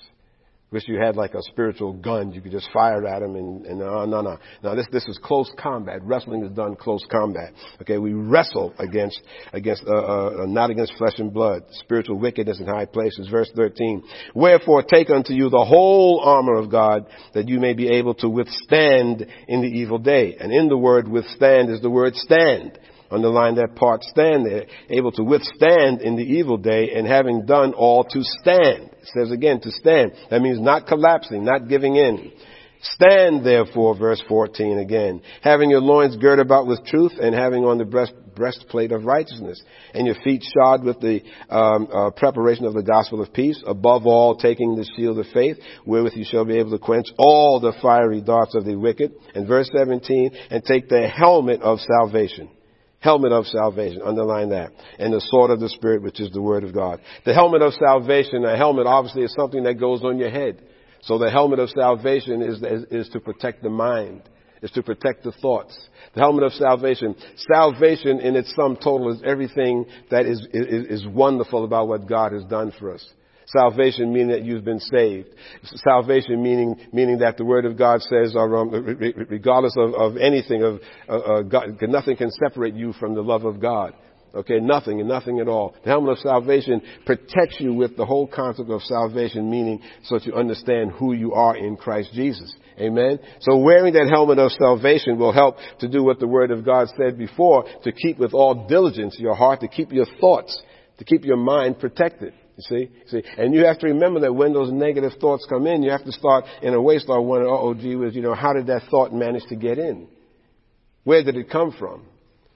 [0.74, 2.32] Wish you had like a spiritual gun.
[2.32, 4.38] You could just fire at them and, and no, no, no.
[4.60, 6.02] No, this, this is close combat.
[6.02, 7.52] Wrestling is done close combat.
[7.82, 9.20] Okay, we wrestle against,
[9.52, 13.28] against, uh, uh, not against flesh and blood, spiritual wickedness in high places.
[13.28, 14.02] Verse 13.
[14.34, 18.28] Wherefore take unto you the whole armor of God that you may be able to
[18.28, 20.36] withstand in the evil day.
[20.40, 22.80] And in the word withstand is the word stand.
[23.14, 24.66] Underline that part stand there.
[24.90, 28.90] Able to withstand in the evil day and having done all to stand.
[29.02, 30.12] It says again to stand.
[30.30, 32.32] That means not collapsing, not giving in.
[32.82, 37.78] Stand therefore, verse 14 again, having your loins girt about with truth and having on
[37.78, 39.62] the breast, breastplate of righteousness
[39.94, 44.06] and your feet shod with the um, uh, preparation of the gospel of peace, above
[44.06, 47.72] all taking the shield of faith wherewith you shall be able to quench all the
[47.80, 49.12] fiery darts of the wicked.
[49.34, 52.50] And verse 17, and take the helmet of salvation
[53.04, 54.00] helmet of salvation.
[54.02, 54.72] Underline that.
[54.98, 57.00] And the sword of the Spirit, which is the Word of God.
[57.26, 60.62] The helmet of salvation, a helmet obviously is something that goes on your head.
[61.02, 64.22] So the helmet of salvation is, is, is to protect the mind,
[64.62, 65.78] is to protect the thoughts.
[66.14, 67.14] The helmet of salvation.
[67.52, 72.32] Salvation in its sum total is everything that is, is, is wonderful about what God
[72.32, 73.06] has done for us.
[73.46, 75.28] Salvation meaning that you've been saved.
[75.64, 78.70] Salvation meaning meaning that the Word of God says, um,
[79.28, 83.44] regardless of, of anything, of uh, uh, God, nothing can separate you from the love
[83.44, 83.94] of God.
[84.34, 85.76] Okay, nothing and nothing at all.
[85.84, 90.26] The helmet of salvation protects you with the whole concept of salvation, meaning so that
[90.26, 92.52] you understand who you are in Christ Jesus.
[92.80, 93.20] Amen.
[93.40, 96.88] So wearing that helmet of salvation will help to do what the Word of God
[96.96, 100.60] said before, to keep with all diligence your heart, to keep your thoughts,
[100.98, 102.34] to keep your mind protected.
[102.56, 102.90] You see?
[103.06, 103.22] see?
[103.36, 106.12] And you have to remember that when those negative thoughts come in, you have to
[106.12, 109.12] start, in a way, start wondering, oh, gee whiz, you know, how did that thought
[109.12, 110.06] manage to get in?
[111.02, 112.06] Where did it come from?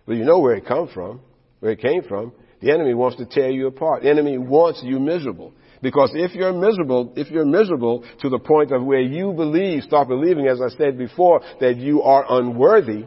[0.06, 1.20] Well, you know where it come from,
[1.60, 2.32] where it came from.
[2.60, 4.02] The enemy wants to tear you apart.
[4.02, 5.52] The enemy wants you miserable.
[5.82, 10.08] Because if you're miserable, if you're miserable to the point of where you believe, start
[10.08, 13.06] believing, as I said before, that you are unworthy,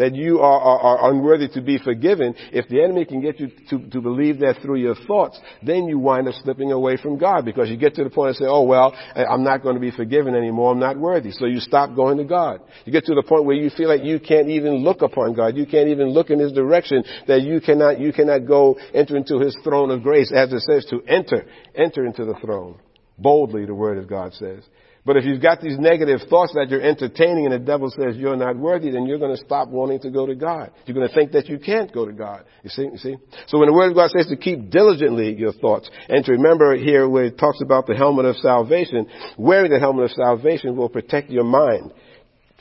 [0.00, 3.50] that you are, are, are, unworthy to be forgiven, if the enemy can get you
[3.68, 7.44] to, to believe that through your thoughts, then you wind up slipping away from God
[7.44, 9.90] because you get to the point and say, oh well, I'm not going to be
[9.90, 11.32] forgiven anymore, I'm not worthy.
[11.32, 12.62] So you stop going to God.
[12.86, 15.54] You get to the point where you feel like you can't even look upon God,
[15.54, 19.38] you can't even look in His direction, that you cannot, you cannot go enter into
[19.38, 22.78] His throne of grace, as it says to enter, enter into the throne.
[23.18, 24.64] Boldly, the Word of God says.
[25.04, 28.36] But if you've got these negative thoughts that you're entertaining and the devil says you're
[28.36, 30.72] not worthy, then you're going to stop wanting to go to God.
[30.84, 32.44] You're going to think that you can't go to God.
[32.62, 32.82] You see?
[32.82, 33.16] You see?
[33.46, 36.76] So when the Word of God says to keep diligently your thoughts and to remember
[36.76, 39.06] here where it talks about the helmet of salvation,
[39.38, 41.92] wearing the helmet of salvation will protect your mind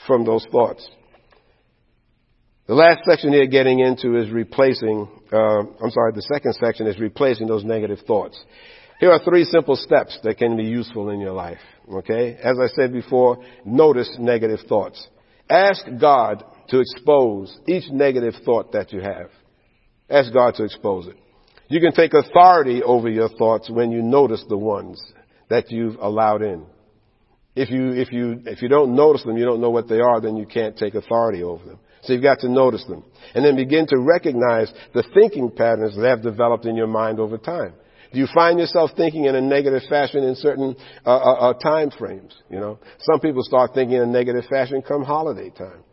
[0.07, 0.89] from those thoughts.
[2.67, 5.37] The last section here getting into is replacing, uh,
[5.83, 8.39] I'm sorry, the second section is replacing those negative thoughts.
[8.99, 11.59] Here are three simple steps that can be useful in your life.
[11.91, 12.35] Okay?
[12.35, 15.07] As I said before, notice negative thoughts.
[15.49, 19.29] Ask God to expose each negative thought that you have.
[20.09, 21.15] Ask God to expose it.
[21.69, 25.01] You can take authority over your thoughts when you notice the ones
[25.49, 26.65] that you've allowed in.
[27.55, 30.19] If you, if you, if you don't notice them, you don't know what they are,
[30.19, 31.79] then you can't take authority over them.
[32.03, 33.03] So you've got to notice them.
[33.33, 37.37] And then begin to recognize the thinking patterns that have developed in your mind over
[37.37, 37.73] time.
[38.11, 41.91] Do you find yourself thinking in a negative fashion in certain uh, uh, uh, time
[41.91, 42.35] frames?
[42.49, 45.83] You know, some people start thinking in a negative fashion come holiday time.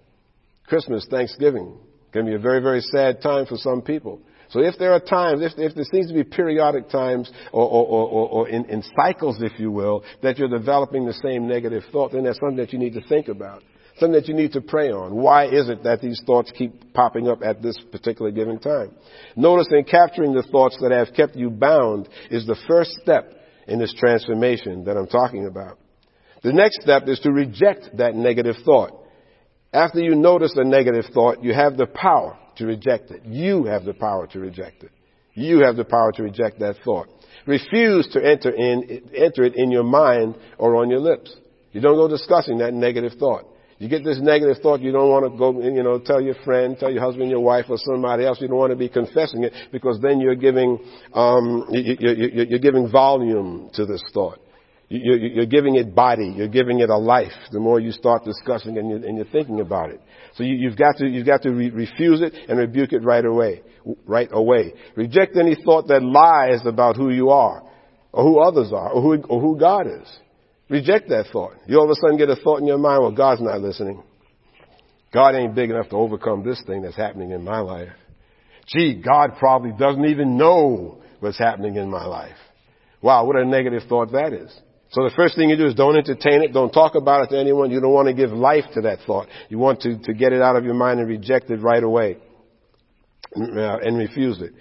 [0.66, 1.76] Christmas, Thanksgiving
[2.12, 4.20] can be a very, very sad time for some people.
[4.48, 7.86] So if there are times, if, if there seems to be periodic times or, or,
[7.86, 12.12] or, or in, in cycles, if you will, that you're developing the same negative thought,
[12.12, 13.62] then that's something that you need to think about.
[13.98, 15.14] Something that you need to pray on.
[15.14, 18.94] Why is it that these thoughts keep popping up at this particular given time?
[19.36, 23.32] Notice in capturing the thoughts that have kept you bound is the first step
[23.66, 25.78] in this transformation that I'm talking about.
[26.42, 28.92] The next step is to reject that negative thought.
[29.72, 33.24] After you notice a negative thought, you have the power to reject it.
[33.24, 34.90] You have the power to reject it.
[35.32, 37.08] You have the power to reject that thought.
[37.46, 41.34] Refuse to enter in, enter it in your mind or on your lips.
[41.72, 43.46] You don't go discussing that negative thought.
[43.78, 46.76] You get this negative thought, you don't want to go, you know, tell your friend,
[46.78, 48.40] tell your husband, your wife, or somebody else.
[48.40, 50.78] You don't want to be confessing it because then you're giving,
[51.12, 54.40] um, you're you're giving volume to this thought.
[54.88, 56.32] You're giving it body.
[56.36, 57.32] You're giving it a life.
[57.50, 60.00] The more you start discussing and and you're, thinking about it.
[60.36, 63.62] So you've got to, you've got to refuse it and rebuke it right away.
[64.06, 64.74] Right away.
[64.94, 67.64] Reject any thought that lies about who you are,
[68.12, 70.08] or who others are, or who, or who God is.
[70.68, 71.54] Reject that thought.
[71.66, 74.02] You all of a sudden get a thought in your mind, well, God's not listening.
[75.12, 77.88] God ain't big enough to overcome this thing that's happening in my life.
[78.66, 82.36] Gee, God probably doesn't even know what's happening in my life.
[83.00, 84.52] Wow, what a negative thought that is.
[84.90, 87.38] So the first thing you do is don't entertain it, don't talk about it to
[87.38, 87.70] anyone.
[87.70, 89.28] You don't want to give life to that thought.
[89.48, 92.18] You want to, to get it out of your mind and reject it right away
[93.34, 94.52] and, uh, and refuse it.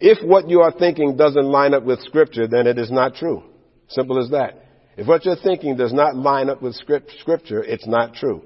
[0.00, 3.42] If what you are thinking doesn't line up with scripture, then it is not true.
[3.88, 4.69] Simple as that.
[5.00, 8.42] If what you're thinking does not line up with scripture, it's not true.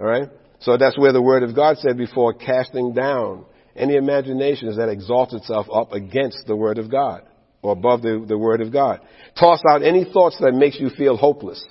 [0.00, 0.30] Alright?
[0.60, 3.44] So that's where the word of God said before casting down
[3.76, 7.24] any imaginations that exalt itself up against the word of God
[7.60, 9.02] or above the, the word of God.
[9.38, 11.62] Toss out any thoughts that makes you feel hopeless.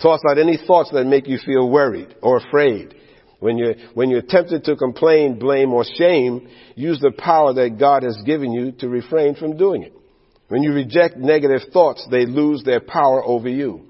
[0.00, 2.94] Toss out any thoughts that make you feel worried or afraid.
[3.40, 8.04] When you're, when you're tempted to complain, blame, or shame, use the power that God
[8.04, 9.92] has given you to refrain from doing it.
[10.54, 13.88] When you reject negative thoughts, they lose their power over you.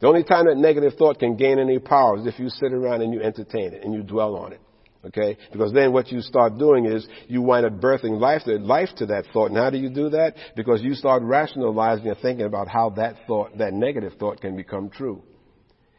[0.00, 3.02] The only time that negative thought can gain any power is if you sit around
[3.02, 4.60] and you entertain it and you dwell on it.
[5.04, 5.38] Okay?
[5.52, 9.06] Because then what you start doing is you wind up birthing life to, life to
[9.06, 9.50] that thought.
[9.52, 10.34] And how do you do that?
[10.56, 14.90] Because you start rationalizing and thinking about how that thought, that negative thought can become
[14.90, 15.22] true.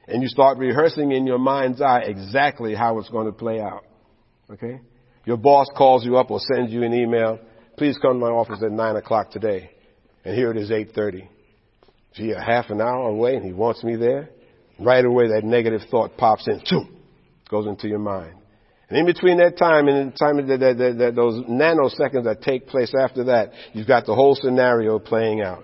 [0.10, 3.86] And you start rehearsing in your mind's eye exactly how it's going to play out.
[4.50, 4.82] Okay?
[5.24, 7.40] Your boss calls you up or sends you an email.
[7.78, 9.70] Please come to my office at 9 o'clock today.
[10.24, 11.28] And here it is 8.30.
[12.14, 14.30] Gee, a half an hour away and he wants me there.
[14.80, 16.60] Right away that negative thought pops in.
[16.62, 16.90] Choom,
[17.50, 18.34] goes into your mind.
[18.90, 22.42] And in between that time and the time that, that, that, that those nanoseconds that
[22.42, 25.64] take place after that, you've got the whole scenario playing out.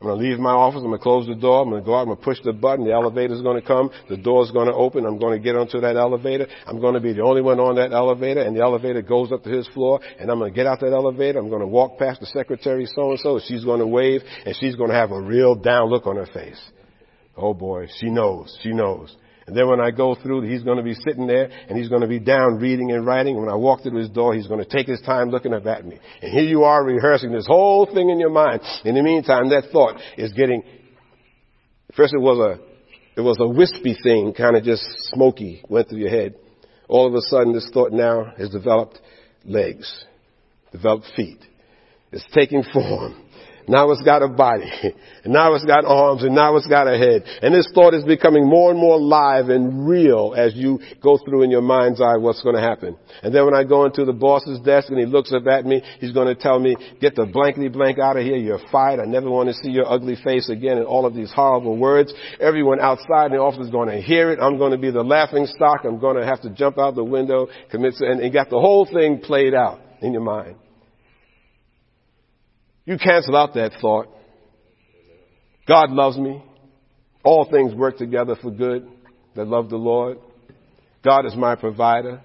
[0.00, 0.78] I'm going to leave my office.
[0.78, 1.62] I'm going to close the door.
[1.62, 2.00] I'm going to go out.
[2.00, 2.86] I'm going to push the button.
[2.86, 3.90] The elevator's going to come.
[4.08, 5.04] The door's going to open.
[5.04, 6.46] I'm going to get onto that elevator.
[6.66, 9.44] I'm going to be the only one on that elevator, and the elevator goes up
[9.44, 10.00] to his floor.
[10.18, 11.38] And I'm going to get out that elevator.
[11.38, 13.40] I'm going to walk past the secretary so and so.
[13.44, 16.28] She's going to wave, and she's going to have a real down look on her
[16.32, 16.60] face.
[17.36, 18.58] Oh boy, she knows.
[18.62, 19.14] She knows.
[19.50, 22.02] And then when I go through, he's going to be sitting there and he's going
[22.02, 23.36] to be down reading and writing.
[23.36, 25.84] When I walk through his door, he's going to take his time looking up at
[25.84, 25.98] me.
[26.22, 28.60] And here you are rehearsing this whole thing in your mind.
[28.84, 30.62] In the meantime, that thought is getting,
[31.96, 35.98] first it was a, it was a wispy thing, kind of just smoky, went through
[35.98, 36.36] your head.
[36.86, 39.00] All of a sudden, this thought now has developed
[39.44, 40.04] legs,
[40.70, 41.40] developed feet.
[42.12, 43.20] It's taking form.
[43.70, 44.70] Now it's got a body.
[45.22, 47.24] And now it's got arms and now it's got a head.
[47.42, 51.42] And this thought is becoming more and more live and real as you go through
[51.42, 52.96] in your mind's eye what's going to happen.
[53.22, 55.82] And then when I go into the boss's desk and he looks up at me,
[55.98, 58.36] he's going to tell me, get the blankety blank out of here.
[58.36, 58.98] You're fired.
[58.98, 62.14] I never want to see your ugly face again and all of these horrible words.
[62.40, 64.38] Everyone outside in the office is going to hear it.
[64.40, 65.84] I'm going to be the laughing stock.
[65.84, 68.86] I'm going to have to jump out the window, commit, and you got the whole
[68.86, 70.56] thing played out in your mind.
[72.90, 74.08] You cancel out that thought.
[75.68, 76.42] God loves me.
[77.22, 78.88] All things work together for good
[79.36, 80.18] that love the Lord.
[81.04, 82.20] God is my provider.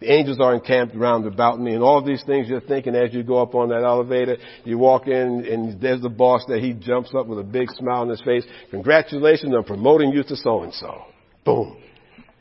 [0.00, 3.22] The angels are encamped round about me and all these things you're thinking as you
[3.22, 4.38] go up on that elevator.
[4.64, 8.00] You walk in and there's the boss that He jumps up with a big smile
[8.00, 8.44] on his face.
[8.70, 11.02] Congratulations on promoting you to so and so.
[11.44, 11.76] Boom.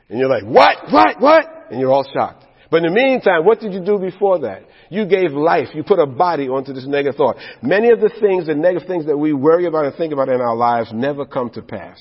[0.08, 0.90] And you're like, what?
[0.90, 1.20] What?
[1.20, 1.46] What?
[1.70, 2.46] And you're all shocked.
[2.72, 4.64] But in the meantime, what did you do before that?
[4.90, 5.68] You gave life.
[5.74, 7.38] You put a body onto this negative thought.
[7.62, 10.40] Many of the things, the negative things that we worry about and think about in
[10.40, 12.00] our lives never come to pass.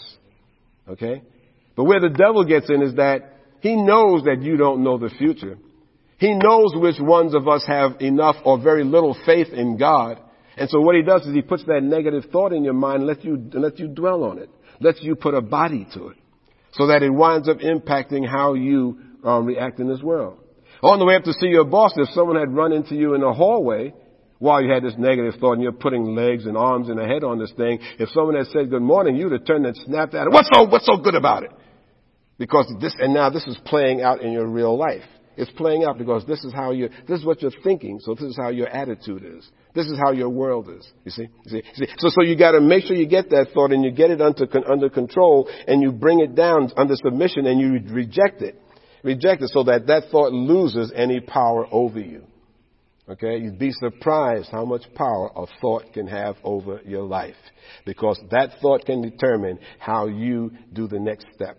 [0.88, 1.22] Okay?
[1.74, 5.10] But where the devil gets in is that he knows that you don't know the
[5.10, 5.58] future.
[6.18, 10.20] He knows which ones of us have enough or very little faith in God.
[10.56, 13.06] And so what he does is he puts that negative thought in your mind and
[13.06, 14.48] lets you, lets you dwell on it.
[14.80, 16.16] Lets you put a body to it.
[16.72, 20.38] So that it winds up impacting how you um, react in this world.
[20.86, 23.20] On the way up to see your boss, if someone had run into you in
[23.20, 23.92] the hallway
[24.38, 27.24] while you had this negative thought and you're putting legs and arms and a head
[27.24, 30.28] on this thing, if someone had said good morning, you'd have turned and snapped at
[30.28, 30.32] it.
[30.32, 31.50] What's so, what's so good about it?
[32.38, 35.02] Because this, and now this is playing out in your real life.
[35.36, 38.22] It's playing out because this is how you, this is what you're thinking, so this
[38.22, 39.50] is how your attitude is.
[39.74, 40.88] This is how your world is.
[41.04, 41.28] You see?
[41.46, 41.62] You see?
[41.74, 41.92] You see?
[41.98, 44.46] So, so you gotta make sure you get that thought and you get it under,
[44.70, 48.62] under control and you bring it down under submission and you reject it.
[49.02, 52.24] Reject it so that that thought loses any power over you.
[53.08, 53.38] Okay?
[53.38, 57.36] You'd be surprised how much power a thought can have over your life.
[57.84, 61.58] Because that thought can determine how you do the next step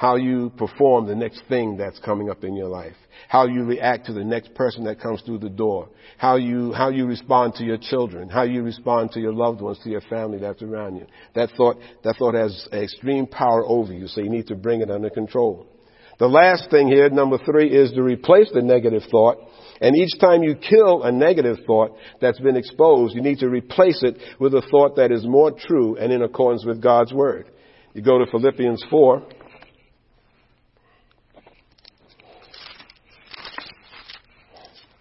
[0.00, 2.96] how you perform the next thing that's coming up in your life,
[3.28, 6.88] how you react to the next person that comes through the door, how you, how
[6.88, 10.38] you respond to your children, how you respond to your loved ones, to your family
[10.38, 11.04] that's around you.
[11.34, 14.90] That thought, that thought has extreme power over you, so you need to bring it
[14.90, 15.66] under control.
[16.20, 19.38] The last thing here, number three, is to replace the negative thought.
[19.80, 24.02] And each time you kill a negative thought that's been exposed, you need to replace
[24.02, 27.50] it with a thought that is more true and in accordance with God's Word.
[27.94, 29.22] You go to Philippians 4.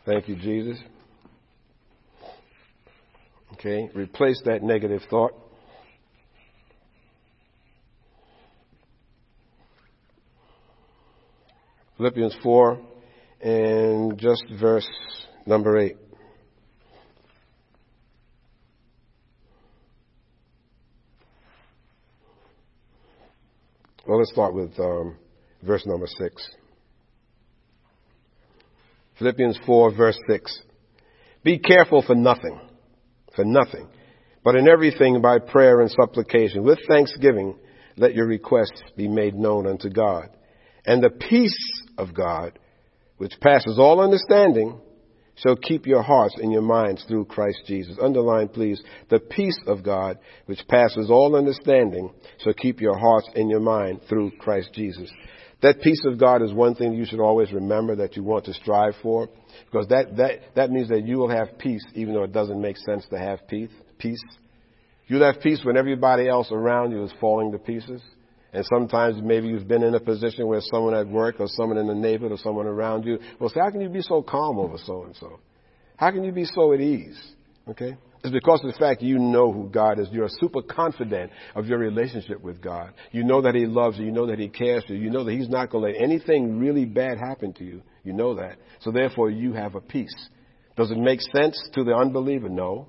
[0.05, 0.80] Thank you, Jesus.
[3.55, 5.34] Okay, replace that negative thought.
[12.00, 12.80] Philippians 4
[13.41, 14.88] and just verse
[15.45, 15.97] number 8.
[24.08, 25.18] Well, let's start with um,
[25.62, 26.50] verse number 6.
[29.18, 30.58] Philippians 4 verse 6.
[31.43, 32.62] Be careful for nothing,
[33.36, 33.89] for nothing,
[34.45, 37.60] but in everything by prayer and supplication, with thanksgiving,
[37.97, 40.30] let your requests be made known unto God.
[40.86, 42.58] And the peace of God,
[43.18, 44.80] which passes all understanding,
[45.36, 47.97] shall keep your hearts and your minds through Christ Jesus.
[48.02, 53.50] Underline, please, the peace of God, which passes all understanding, shall keep your hearts and
[53.50, 55.12] your mind through Christ Jesus.
[55.62, 58.54] That peace of God is one thing you should always remember that you want to
[58.54, 59.30] strive for,
[59.66, 62.78] because that, that, that means that you will have peace even though it doesn't make
[62.78, 63.72] sense to have peace.
[63.97, 64.24] Peace.
[65.08, 68.02] You'll have peace when everybody else around you is falling to pieces.
[68.52, 71.88] And sometimes maybe you've been in a position where someone at work or someone in
[71.88, 74.78] the neighborhood or someone around you will say, how can you be so calm over
[74.84, 75.39] so and so?
[75.97, 77.20] How can you be so at ease?
[77.68, 77.95] Okay?
[78.24, 80.10] It's because of the fact you know who God is.
[80.12, 82.93] You're super confident of your relationship with God.
[83.12, 84.06] You know that He loves you.
[84.06, 85.04] You know that He cares for you.
[85.04, 87.82] You know that He's not going to let anything really bad happen to you.
[88.04, 88.58] You know that.
[88.82, 90.14] So therefore you have a peace.
[90.76, 92.50] Does it make sense to the unbeliever?
[92.50, 92.88] No.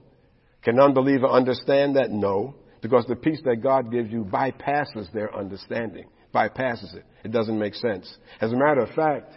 [0.63, 2.11] Can an unbeliever understand that?
[2.11, 2.55] No.
[2.83, 6.07] Because the peace that God gives you bypasses their understanding.
[6.35, 7.05] Bypasses it.
[7.25, 8.17] It doesn't make sense.
[8.41, 9.37] As a matter of fact,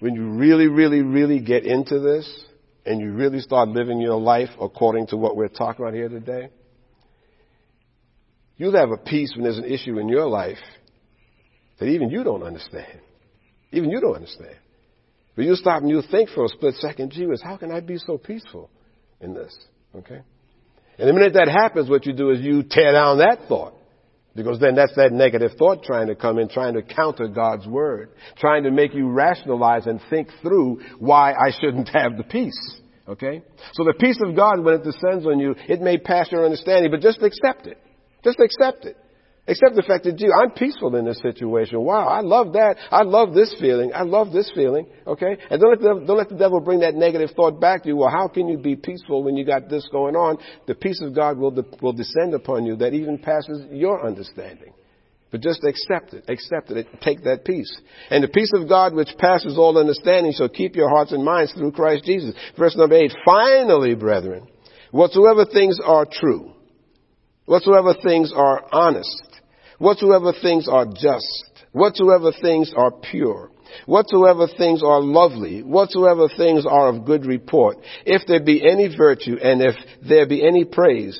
[0.00, 2.44] when you really, really, really get into this,
[2.86, 6.48] and you really start living your life according to what we're talking about here today,
[8.56, 10.58] you'll have a peace when there's an issue in your life
[11.78, 13.00] that even you don't understand.
[13.72, 14.56] Even you don't understand.
[15.34, 17.98] But you stop and you think for a split second, gee how can I be
[17.98, 18.70] so peaceful
[19.20, 19.56] in this?
[19.96, 20.20] Okay?
[20.98, 23.74] And the minute that happens, what you do is you tear down that thought.
[24.36, 28.10] Because then that's that negative thought trying to come in, trying to counter God's word,
[28.36, 32.80] trying to make you rationalize and think through why I shouldn't have the peace.
[33.08, 33.42] Okay?
[33.74, 36.90] So the peace of God, when it descends on you, it may pass your understanding,
[36.90, 37.78] but just accept it.
[38.24, 38.96] Just accept it.
[39.46, 41.82] Accept the fact that, gee, I'm peaceful in this situation.
[41.82, 42.76] Wow, I love that.
[42.90, 43.92] I love this feeling.
[43.94, 44.86] I love this feeling.
[45.06, 45.36] Okay?
[45.50, 47.96] And don't let, the, don't let the devil bring that negative thought back to you.
[47.96, 50.38] Well, how can you be peaceful when you got this going on?
[50.66, 54.72] The peace of God will, de- will descend upon you that even passes your understanding.
[55.30, 56.24] But just accept it.
[56.28, 56.86] Accept it.
[57.02, 57.70] Take that peace.
[58.08, 61.52] And the peace of God which passes all understanding shall keep your hearts and minds
[61.52, 62.34] through Christ Jesus.
[62.56, 63.12] Verse number eight.
[63.26, 64.46] Finally, brethren,
[64.90, 66.52] whatsoever things are true,
[67.46, 69.33] whatsoever things are honest,
[69.78, 73.50] whatsoever things are just, whatsoever things are pure,
[73.86, 79.36] whatsoever things are lovely, whatsoever things are of good report, if there be any virtue
[79.42, 79.74] and if
[80.06, 81.18] there be any praise,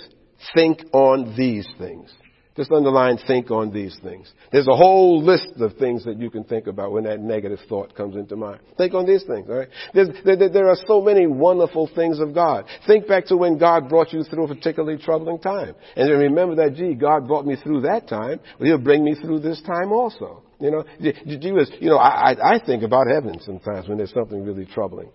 [0.55, 2.13] think on these things.
[2.57, 4.33] Just underline think on these things.
[4.53, 7.97] There's a whole list of things that you can think about when that negative thought
[7.97, 8.61] comes into mind.
[8.79, 9.69] Think on these things, alright?
[9.93, 12.67] There, there, are so many wonderful things of God.
[12.87, 15.75] Think back to when God brought you through a particularly troubling time.
[15.97, 18.39] And remember that, gee, God brought me through that time.
[18.61, 20.45] Well, He'll bring me through this time also.
[20.61, 21.39] You know, gee
[21.81, 25.11] you know, I, I think about heaven sometimes when there's something really troubling.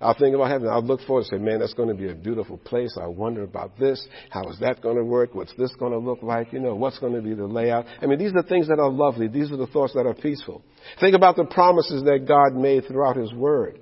[0.00, 0.68] I'll think about heaven.
[0.68, 2.96] I'll look forward and say, man, that's going to be a beautiful place.
[3.00, 4.06] I wonder about this.
[4.30, 5.34] How is that going to work?
[5.34, 6.52] What's this going to look like?
[6.52, 7.86] You know, what's going to be the layout?
[8.00, 9.26] I mean, these are things that are lovely.
[9.26, 10.62] These are the thoughts that are peaceful.
[11.00, 13.80] Think about the promises that God made throughout His Word.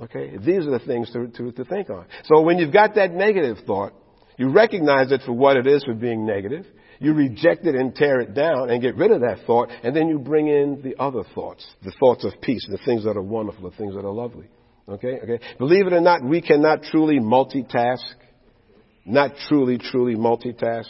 [0.00, 0.36] Okay?
[0.36, 2.06] These are the things to, to, to think on.
[2.24, 3.92] So when you've got that negative thought,
[4.38, 6.64] you recognize it for what it is for being negative.
[7.00, 10.08] You reject it and tear it down and get rid of that thought, and then
[10.08, 13.68] you bring in the other thoughts, the thoughts of peace, the things that are wonderful,
[13.68, 14.46] the things that are lovely.
[14.88, 15.40] Okay, okay.
[15.58, 18.04] Believe it or not, we cannot truly multitask.
[19.04, 20.86] Not truly, truly multitask.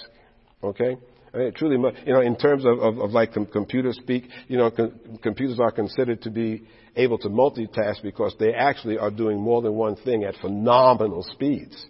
[0.63, 0.97] Okay?
[1.33, 1.77] I mean, truly,
[2.07, 5.61] you know, in terms of, of, of like com- computer speak, you know, com- computers
[5.61, 6.63] are considered to be
[6.95, 11.87] able to multitask because they actually are doing more than one thing at phenomenal speeds.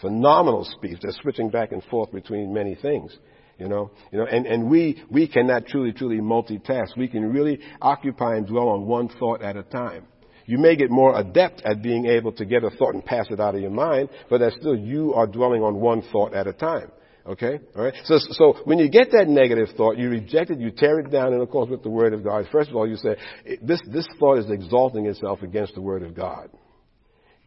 [0.00, 1.00] Phenomenal speeds.
[1.02, 3.16] They're switching back and forth between many things.
[3.58, 6.96] You know, you know, and, and we, we cannot truly, truly multitask.
[6.96, 10.06] We can really occupy and dwell on one thought at a time.
[10.48, 13.38] You may get more adept at being able to get a thought and pass it
[13.38, 16.54] out of your mind, but that's still you are dwelling on one thought at a
[16.54, 16.90] time.
[17.26, 17.60] Okay?
[17.76, 17.92] Alright?
[18.04, 21.34] So, so when you get that negative thought, you reject it, you tear it down,
[21.34, 23.16] and of course with the Word of God, first of all you say,
[23.60, 26.48] this, this thought is exalting itself against the Word of God.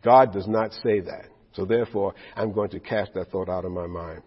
[0.04, 1.26] God does not say that.
[1.54, 4.22] So therefore, I'm going to cast that thought out of my mind.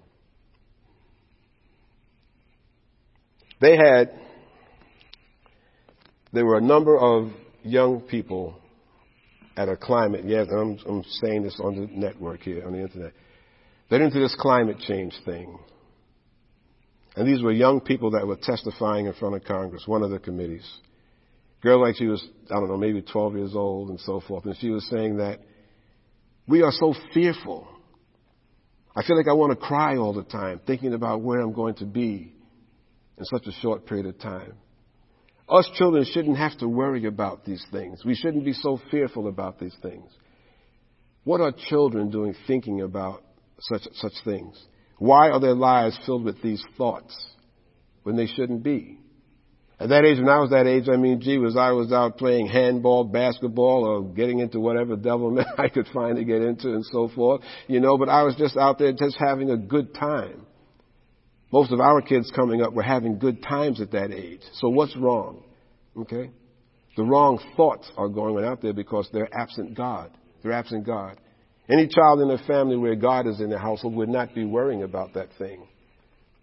[3.60, 4.18] They had,
[6.32, 7.30] there were a number of
[7.62, 8.56] young people
[9.57, 10.24] at a climate.
[10.26, 13.12] Yes, I'm, I'm saying this on the network here, on the internet.
[13.88, 15.59] They're into this climate change thing.
[17.16, 20.18] And these were young people that were testifying in front of Congress, one of the
[20.18, 20.68] committees.
[21.62, 24.44] Girl like she was, I don't know, maybe 12 years old and so forth.
[24.44, 25.38] And she was saying that
[26.48, 27.68] we are so fearful.
[28.96, 31.74] I feel like I want to cry all the time thinking about where I'm going
[31.76, 32.32] to be
[33.16, 34.55] in such a short period of time.
[35.49, 38.05] Us children shouldn't have to worry about these things.
[38.05, 40.11] We shouldn't be so fearful about these things.
[41.24, 43.22] What are children doing thinking about
[43.61, 44.62] such, such things?
[44.99, 47.14] Why are their lives filled with these thoughts
[48.05, 48.99] when they shouldn't be?
[49.80, 52.16] At that age, when I was that age, I mean, gee, was I was out
[52.16, 56.84] playing handball, basketball, or getting into whatever devil I could find to get into and
[56.86, 60.47] so forth, you know, but I was just out there just having a good time.
[61.53, 64.40] Most of our kids coming up were having good times at that age.
[64.55, 65.42] So what's wrong?
[65.97, 66.30] Okay?
[66.97, 70.11] The wrong thoughts are going out there because they're absent God.
[70.42, 71.18] They're absent God.
[71.68, 74.82] Any child in a family where God is in the household would not be worrying
[74.82, 75.66] about that thing.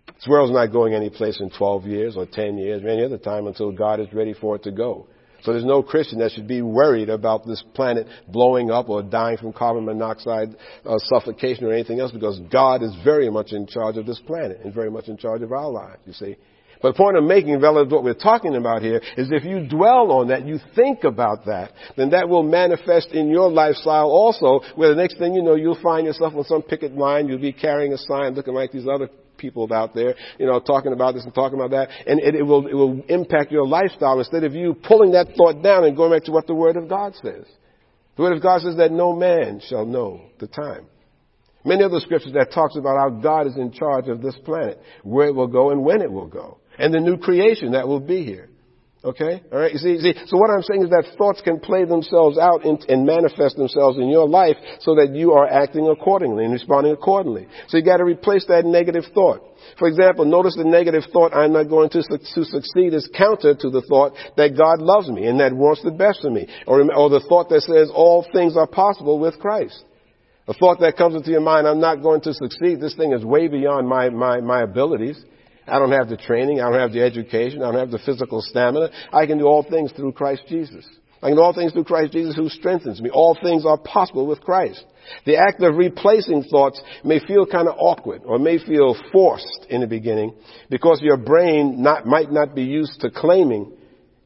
[0.07, 3.17] This world's not going any place in 12 years or 10 years or any other
[3.17, 5.07] time until God is ready for it to go.
[5.43, 9.37] So there's no Christian that should be worried about this planet blowing up or dying
[9.37, 13.97] from carbon monoxide uh, suffocation or anything else because God is very much in charge
[13.97, 16.35] of this planet and very much in charge of our lives, you see.
[16.81, 19.67] But the point I'm making relative to what we're talking about here is if you
[19.67, 24.61] dwell on that, you think about that, then that will manifest in your lifestyle also,
[24.75, 27.53] where the next thing you know, you'll find yourself on some picket line, you'll be
[27.53, 29.09] carrying a sign looking like these other
[29.41, 32.43] people out there, you know, talking about this and talking about that, and it, it,
[32.43, 36.11] will, it will impact your lifestyle instead of you pulling that thought down and going
[36.11, 37.45] back to what the Word of God says.
[38.15, 40.85] The Word of God says that no man shall know the time.
[41.65, 45.27] Many other scriptures that talks about how God is in charge of this planet, where
[45.27, 48.23] it will go and when it will go, and the new creation that will be
[48.23, 48.50] here.
[49.03, 49.41] Okay?
[49.51, 49.73] Alright?
[49.73, 52.77] You see, see, so what I'm saying is that thoughts can play themselves out in,
[52.87, 57.47] and manifest themselves in your life so that you are acting accordingly and responding accordingly.
[57.67, 59.41] So you gotta replace that negative thought.
[59.79, 63.69] For example, notice the negative thought, I'm not going to, to succeed is counter to
[63.71, 66.47] the thought that God loves me and that wants the best for me.
[66.67, 69.83] Or, or the thought that says all things are possible with Christ.
[70.47, 72.81] A thought that comes into your mind, I'm not going to succeed.
[72.81, 75.23] This thing is way beyond my, my, my abilities.
[75.67, 76.59] I don't have the training.
[76.59, 77.61] I don't have the education.
[77.61, 78.89] I don't have the physical stamina.
[79.13, 80.85] I can do all things through Christ Jesus.
[81.23, 83.11] I can do all things through Christ Jesus who strengthens me.
[83.11, 84.83] All things are possible with Christ.
[85.25, 89.81] The act of replacing thoughts may feel kind of awkward or may feel forced in
[89.81, 90.33] the beginning
[90.69, 93.71] because your brain not, might not be used to claiming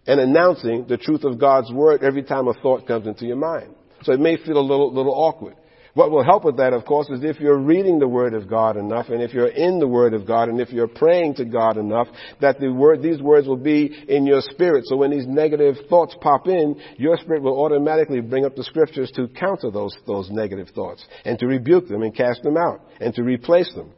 [0.07, 3.73] and announcing the truth of God's word every time a thought comes into your mind.
[4.03, 5.55] So it may feel a little, little awkward.
[5.95, 8.75] What will help with that, of course, is if you're reading the Word of God
[8.75, 11.77] enough, and if you're in the Word of God, and if you're praying to God
[11.77, 12.07] enough,
[12.41, 14.83] that the word, these words will be in your spirit.
[14.87, 19.09] So when these negative thoughts pop in, your spirit will automatically bring up the scriptures
[19.15, 23.13] to counter those, those negative thoughts, and to rebuke them and cast them out, and
[23.13, 23.91] to replace them.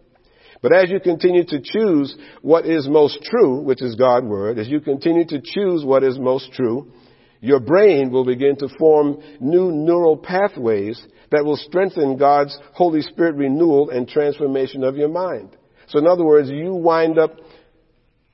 [0.62, 4.68] But as you continue to choose what is most true, which is God's Word, as
[4.68, 6.92] you continue to choose what is most true,
[7.40, 13.36] your brain will begin to form new neural pathways that will strengthen God's Holy Spirit
[13.36, 15.56] renewal and transformation of your mind.
[15.88, 17.36] So in other words, you wind up,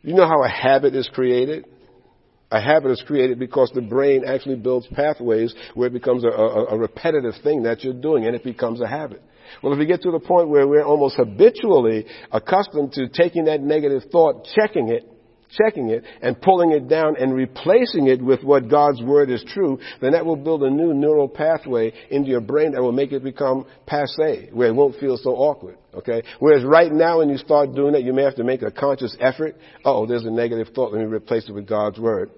[0.01, 1.65] you know how a habit is created?
[2.51, 6.65] A habit is created because the brain actually builds pathways where it becomes a, a,
[6.65, 9.23] a repetitive thing that you're doing and it becomes a habit.
[9.61, 13.61] Well, if we get to the point where we're almost habitually accustomed to taking that
[13.61, 15.09] negative thought, checking it,
[15.57, 19.79] checking it and pulling it down and replacing it with what God's Word is true,
[20.01, 23.23] then that will build a new neural pathway into your brain that will make it
[23.23, 25.77] become passe, where it won't feel so awkward.
[25.93, 26.23] Okay?
[26.39, 29.15] Whereas right now when you start doing that, you may have to make a conscious
[29.19, 29.55] effort.
[29.85, 30.93] Oh, there's a negative thought.
[30.93, 32.31] Let me replace it with God's Word.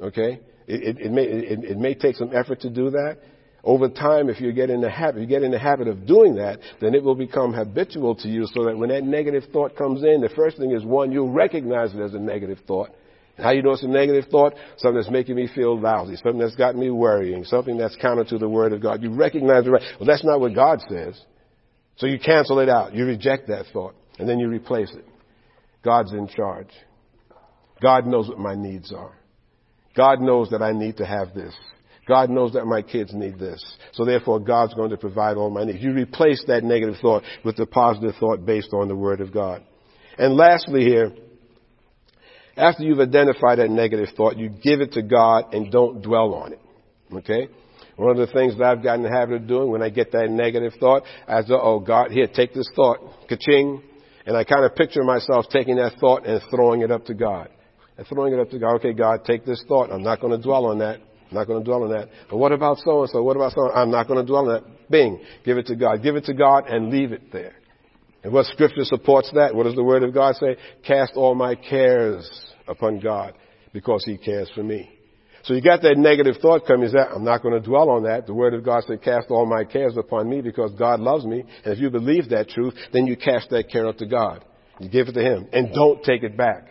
[0.00, 0.40] Okay?
[0.66, 3.18] It, it, it may, it, it may take some effort to do that.
[3.66, 6.36] Over time, if you get in the habit, you get in the habit of doing
[6.36, 10.04] that, then it will become habitual to you so that when that negative thought comes
[10.04, 12.90] in, the first thing is one, you'll recognize it as a negative thought.
[13.36, 14.54] How you know it's a negative thought?
[14.76, 16.14] Something that's making me feel lousy.
[16.14, 17.42] Something that's got me worrying.
[17.42, 19.02] Something that's counter to the Word of God.
[19.02, 19.82] You recognize it right.
[19.98, 21.20] Well, that's not what God says.
[21.96, 22.94] So you cancel it out.
[22.94, 23.96] You reject that thought.
[24.20, 25.04] And then you replace it.
[25.84, 26.70] God's in charge.
[27.82, 29.18] God knows what my needs are.
[29.96, 31.54] God knows that I need to have this.
[32.06, 33.64] God knows that my kids need this.
[33.92, 35.82] So therefore, God's going to provide all my needs.
[35.82, 39.62] You replace that negative thought with the positive thought based on the Word of God.
[40.18, 41.12] And lastly here,
[42.56, 46.52] after you've identified that negative thought, you give it to God and don't dwell on
[46.52, 46.60] it.
[47.12, 47.48] Okay?
[47.96, 50.12] One of the things that I've gotten in the habit of doing when I get
[50.12, 52.98] that negative thought, I say, oh God, here, take this thought,
[53.28, 53.82] ka-ching,
[54.26, 57.48] and I kind of picture myself taking that thought and throwing it up to God.
[57.96, 59.90] And throwing it up to God, okay, God, take this thought.
[59.90, 61.00] I'm not going to dwell on that.
[61.30, 62.08] I'm not going to dwell on that.
[62.30, 63.22] But what about so and so?
[63.22, 63.70] What about so?
[63.72, 64.90] I'm not going to dwell on that.
[64.90, 65.20] Bing.
[65.44, 66.02] Give it to God.
[66.02, 67.54] Give it to God and leave it there.
[68.22, 69.54] And what scripture supports that?
[69.54, 70.56] What does the word of God say?
[70.86, 72.28] Cast all my cares
[72.68, 73.34] upon God
[73.72, 74.90] because he cares for me.
[75.44, 78.02] So you got that negative thought coming, is that I'm not going to dwell on
[78.02, 78.26] that.
[78.26, 81.44] The word of God said, cast all my cares upon me because God loves me.
[81.64, 84.44] And if you believe that truth, then you cast that care up to God.
[84.80, 86.66] You give it to him and don't take it back.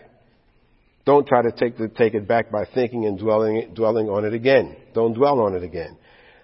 [1.06, 4.34] Don't try to take, the, take it back by thinking and dwelling, dwelling on it
[4.34, 4.76] again.
[4.94, 5.98] Don't dwell on it again.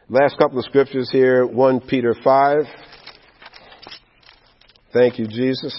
[0.08, 1.46] Last couple of scriptures here.
[1.46, 2.66] 1 Peter 5.
[4.94, 5.74] Thank you, Jesus.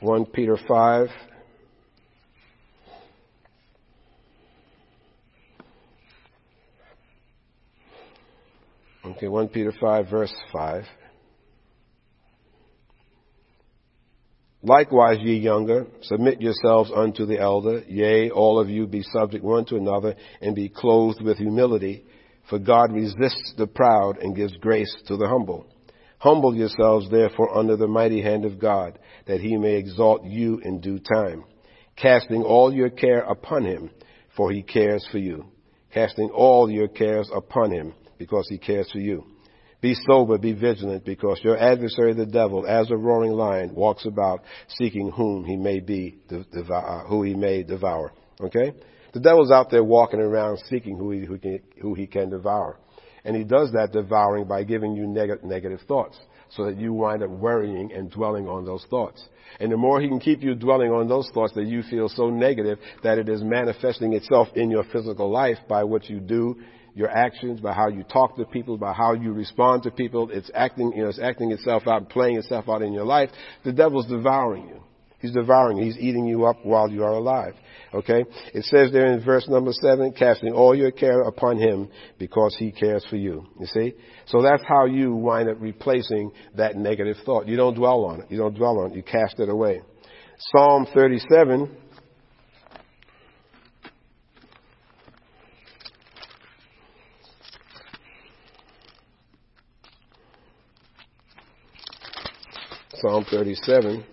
[0.00, 1.08] One Peter five.
[9.20, 10.82] Okay, 1 Peter 5, verse 5.
[14.62, 17.82] Likewise, ye younger, submit yourselves unto the elder.
[17.86, 22.02] Yea, all of you be subject one to another, and be clothed with humility.
[22.48, 25.66] For God resists the proud and gives grace to the humble.
[26.16, 30.80] Humble yourselves therefore under the mighty hand of God, that he may exalt you in
[30.80, 31.44] due time.
[31.94, 33.90] Casting all your care upon him,
[34.34, 35.44] for he cares for you.
[35.92, 39.24] Casting all your cares upon him, because he cares for you.
[39.80, 44.42] Be sober, be vigilant, because your adversary, the devil, as a roaring lion, walks about
[44.68, 48.12] seeking whom he may be, devour, uh, who he may devour.
[48.42, 48.74] Okay?
[49.14, 52.78] The devil's out there walking around seeking who he, who, can, who he can devour.
[53.24, 56.18] And he does that devouring by giving you neg- negative thoughts
[56.50, 59.24] so that you wind up worrying and dwelling on those thoughts.
[59.60, 62.28] And the more he can keep you dwelling on those thoughts that you feel so
[62.28, 66.60] negative that it is manifesting itself in your physical life by what you do
[66.94, 70.30] your actions, by how you talk to people, by how you respond to people.
[70.30, 73.30] It's acting, you know, it's acting itself out, playing itself out in your life.
[73.64, 74.82] The devil's devouring you.
[75.20, 75.84] He's devouring you.
[75.84, 77.54] He's eating you up while you are alive.
[77.92, 78.24] Okay?
[78.54, 81.88] It says there in verse number seven, casting all your care upon him
[82.18, 83.46] because he cares for you.
[83.58, 83.94] You see?
[84.26, 87.46] So that's how you wind up replacing that negative thought.
[87.46, 88.30] You don't dwell on it.
[88.30, 88.96] You don't dwell on it.
[88.96, 89.82] You cast it away.
[90.38, 91.76] Psalm 37
[103.00, 104.04] Psalm 37,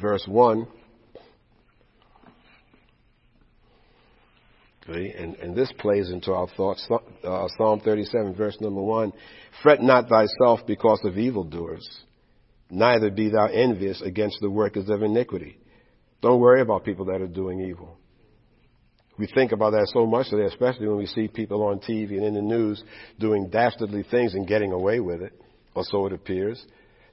[0.00, 0.66] verse 1.
[4.88, 6.88] Okay, and, and this plays into our thoughts.
[6.90, 9.12] Uh, Psalm 37, verse number 1.
[9.62, 11.86] Fret not thyself because of evildoers,
[12.68, 15.58] neither be thou envious against the workers of iniquity.
[16.22, 17.98] Don't worry about people that are doing evil.
[19.18, 22.24] We think about that so much today, especially when we see people on TV and
[22.24, 22.82] in the news
[23.20, 25.32] doing dastardly things and getting away with it,
[25.74, 26.64] or so it appears.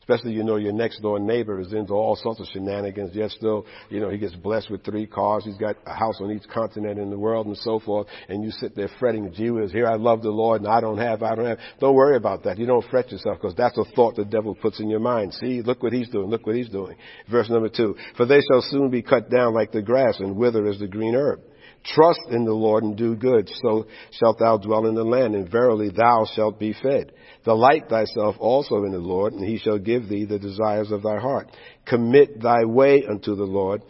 [0.10, 3.64] Especially, you know, your next door neighbor is into all sorts of shenanigans, yet still,
[3.90, 5.44] you know, he gets blessed with three cars.
[5.46, 8.08] He's got a house on each continent in the world and so forth.
[8.28, 10.98] And you sit there fretting, gee whiz, here I love the Lord and I don't
[10.98, 11.60] have, I don't have.
[11.80, 12.58] Don't worry about that.
[12.58, 15.36] You don't fret yourself because that's a thought the devil puts in your mind.
[15.36, 16.32] See, look what he's doing.
[16.32, 16.98] Look what he's doing.
[17.30, 17.96] Verse number two.
[18.18, 21.14] For they shall soon be cut down like the grass and wither as the green
[21.14, 21.42] herb.
[21.84, 25.50] Trust in the Lord and do good, so shalt thou dwell in the land, and
[25.50, 27.14] verily thou shalt be fed.
[27.46, 31.18] Delight thyself also in the Lord, and he shall give thee the desires of thy
[31.18, 31.50] heart.
[31.86, 33.82] Commit thy way unto the Lord,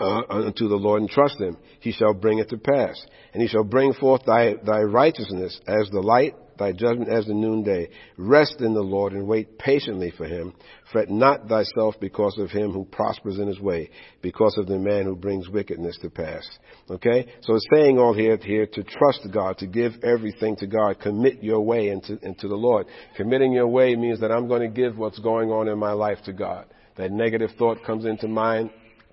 [0.00, 1.58] uh, unto the Lord, and trust him.
[1.80, 3.04] He shall bring it to pass.
[3.34, 7.34] And he shall bring forth thy, thy righteousness as the light thy judgment as the
[7.34, 7.88] noonday.
[8.16, 10.54] Rest in the Lord and wait patiently for him.
[10.90, 13.90] Fret not thyself because of him who prospers in his way,
[14.20, 16.46] because of the man who brings wickedness to pass.
[16.90, 17.26] Okay?
[17.42, 21.42] So it's saying all here, here to trust God, to give everything to God, commit
[21.42, 22.86] your way into, into the Lord.
[23.16, 26.18] Committing your way means that I'm going to give what's going on in my life
[26.24, 26.66] to God.
[26.96, 28.70] That negative thought comes into mind,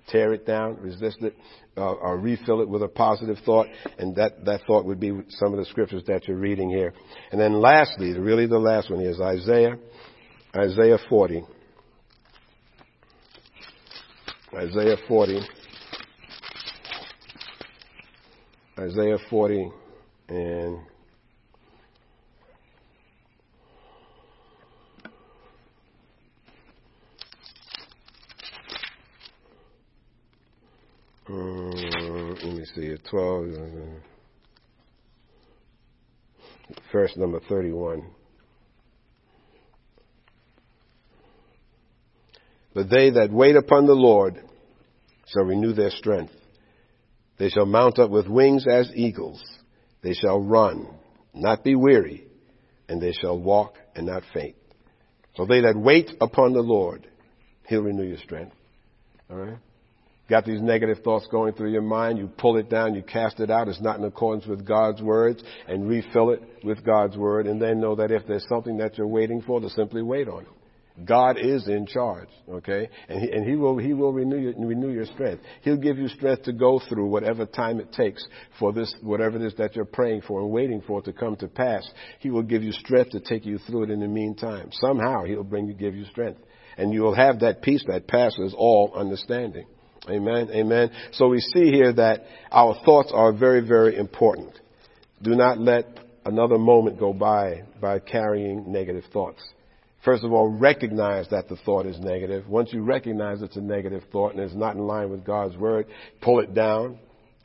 [0.08, 1.34] tear it down, resist it,
[1.76, 3.66] uh, or refill it with a positive thought,
[3.98, 6.92] and that, that thought would be some of the scriptures that you're reading here.
[7.32, 9.78] And then lastly, really the last one is Isaiah,
[10.56, 11.44] Isaiah 40.
[14.54, 15.40] Isaiah 40.
[18.78, 19.70] Isaiah 40
[20.28, 20.78] and
[31.30, 33.58] Uh, let me see, 12, uh,
[36.92, 38.04] verse number 31.
[42.74, 44.40] But they that wait upon the Lord
[45.28, 46.32] shall renew their strength.
[47.38, 49.40] They shall mount up with wings as eagles.
[50.02, 50.88] They shall run,
[51.32, 52.26] not be weary,
[52.88, 54.56] and they shall walk and not faint.
[55.36, 57.06] So they that wait upon the Lord,
[57.68, 58.56] He'll renew your strength.
[59.30, 59.58] All right?
[60.30, 63.50] Got these negative thoughts going through your mind, you pull it down, you cast it
[63.50, 63.68] out.
[63.68, 67.80] It's not in accordance with God's words, and refill it with God's word, and then
[67.80, 70.48] know that if there's something that you're waiting for, to simply wait on it.
[71.04, 72.88] God is in charge, okay?
[73.08, 75.42] And he, and he will, he will renew your, renew your strength.
[75.62, 78.26] He'll give you strength to go through whatever time it takes
[78.58, 81.48] for this, whatever it is that you're praying for and waiting for to come to
[81.48, 81.88] pass.
[82.18, 84.70] He will give you strength to take you through it in the meantime.
[84.72, 86.40] Somehow He'll bring you, give you strength.
[86.76, 89.66] And you will have that peace that passes all understanding.
[90.08, 90.50] Amen.
[90.52, 90.90] Amen.
[91.12, 94.58] So we see here that our thoughts are very, very important.
[95.22, 95.86] Do not let
[96.24, 99.42] another moment go by by carrying negative thoughts.
[100.04, 102.48] First of all, recognize that the thought is negative.
[102.48, 105.86] Once you recognize it's a negative thought and it's not in line with God's word,
[106.22, 106.98] pull it down,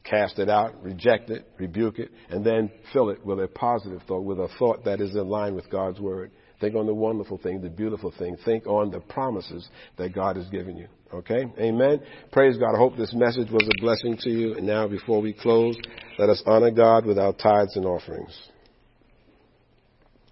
[0.06, 4.22] cast it out, reject it, rebuke it, and then fill it with a positive thought,
[4.22, 6.32] with a thought that is in line with God's word.
[6.60, 8.38] Think on the wonderful thing, the beautiful thing.
[8.46, 10.88] Think on the promises that God has given you.
[11.14, 11.46] Okay?
[11.60, 12.02] Amen.
[12.32, 12.76] Praise God.
[12.76, 14.56] I hope this message was a blessing to you.
[14.56, 15.78] And now, before we close,
[16.18, 18.50] let us honor God with our tithes and offerings.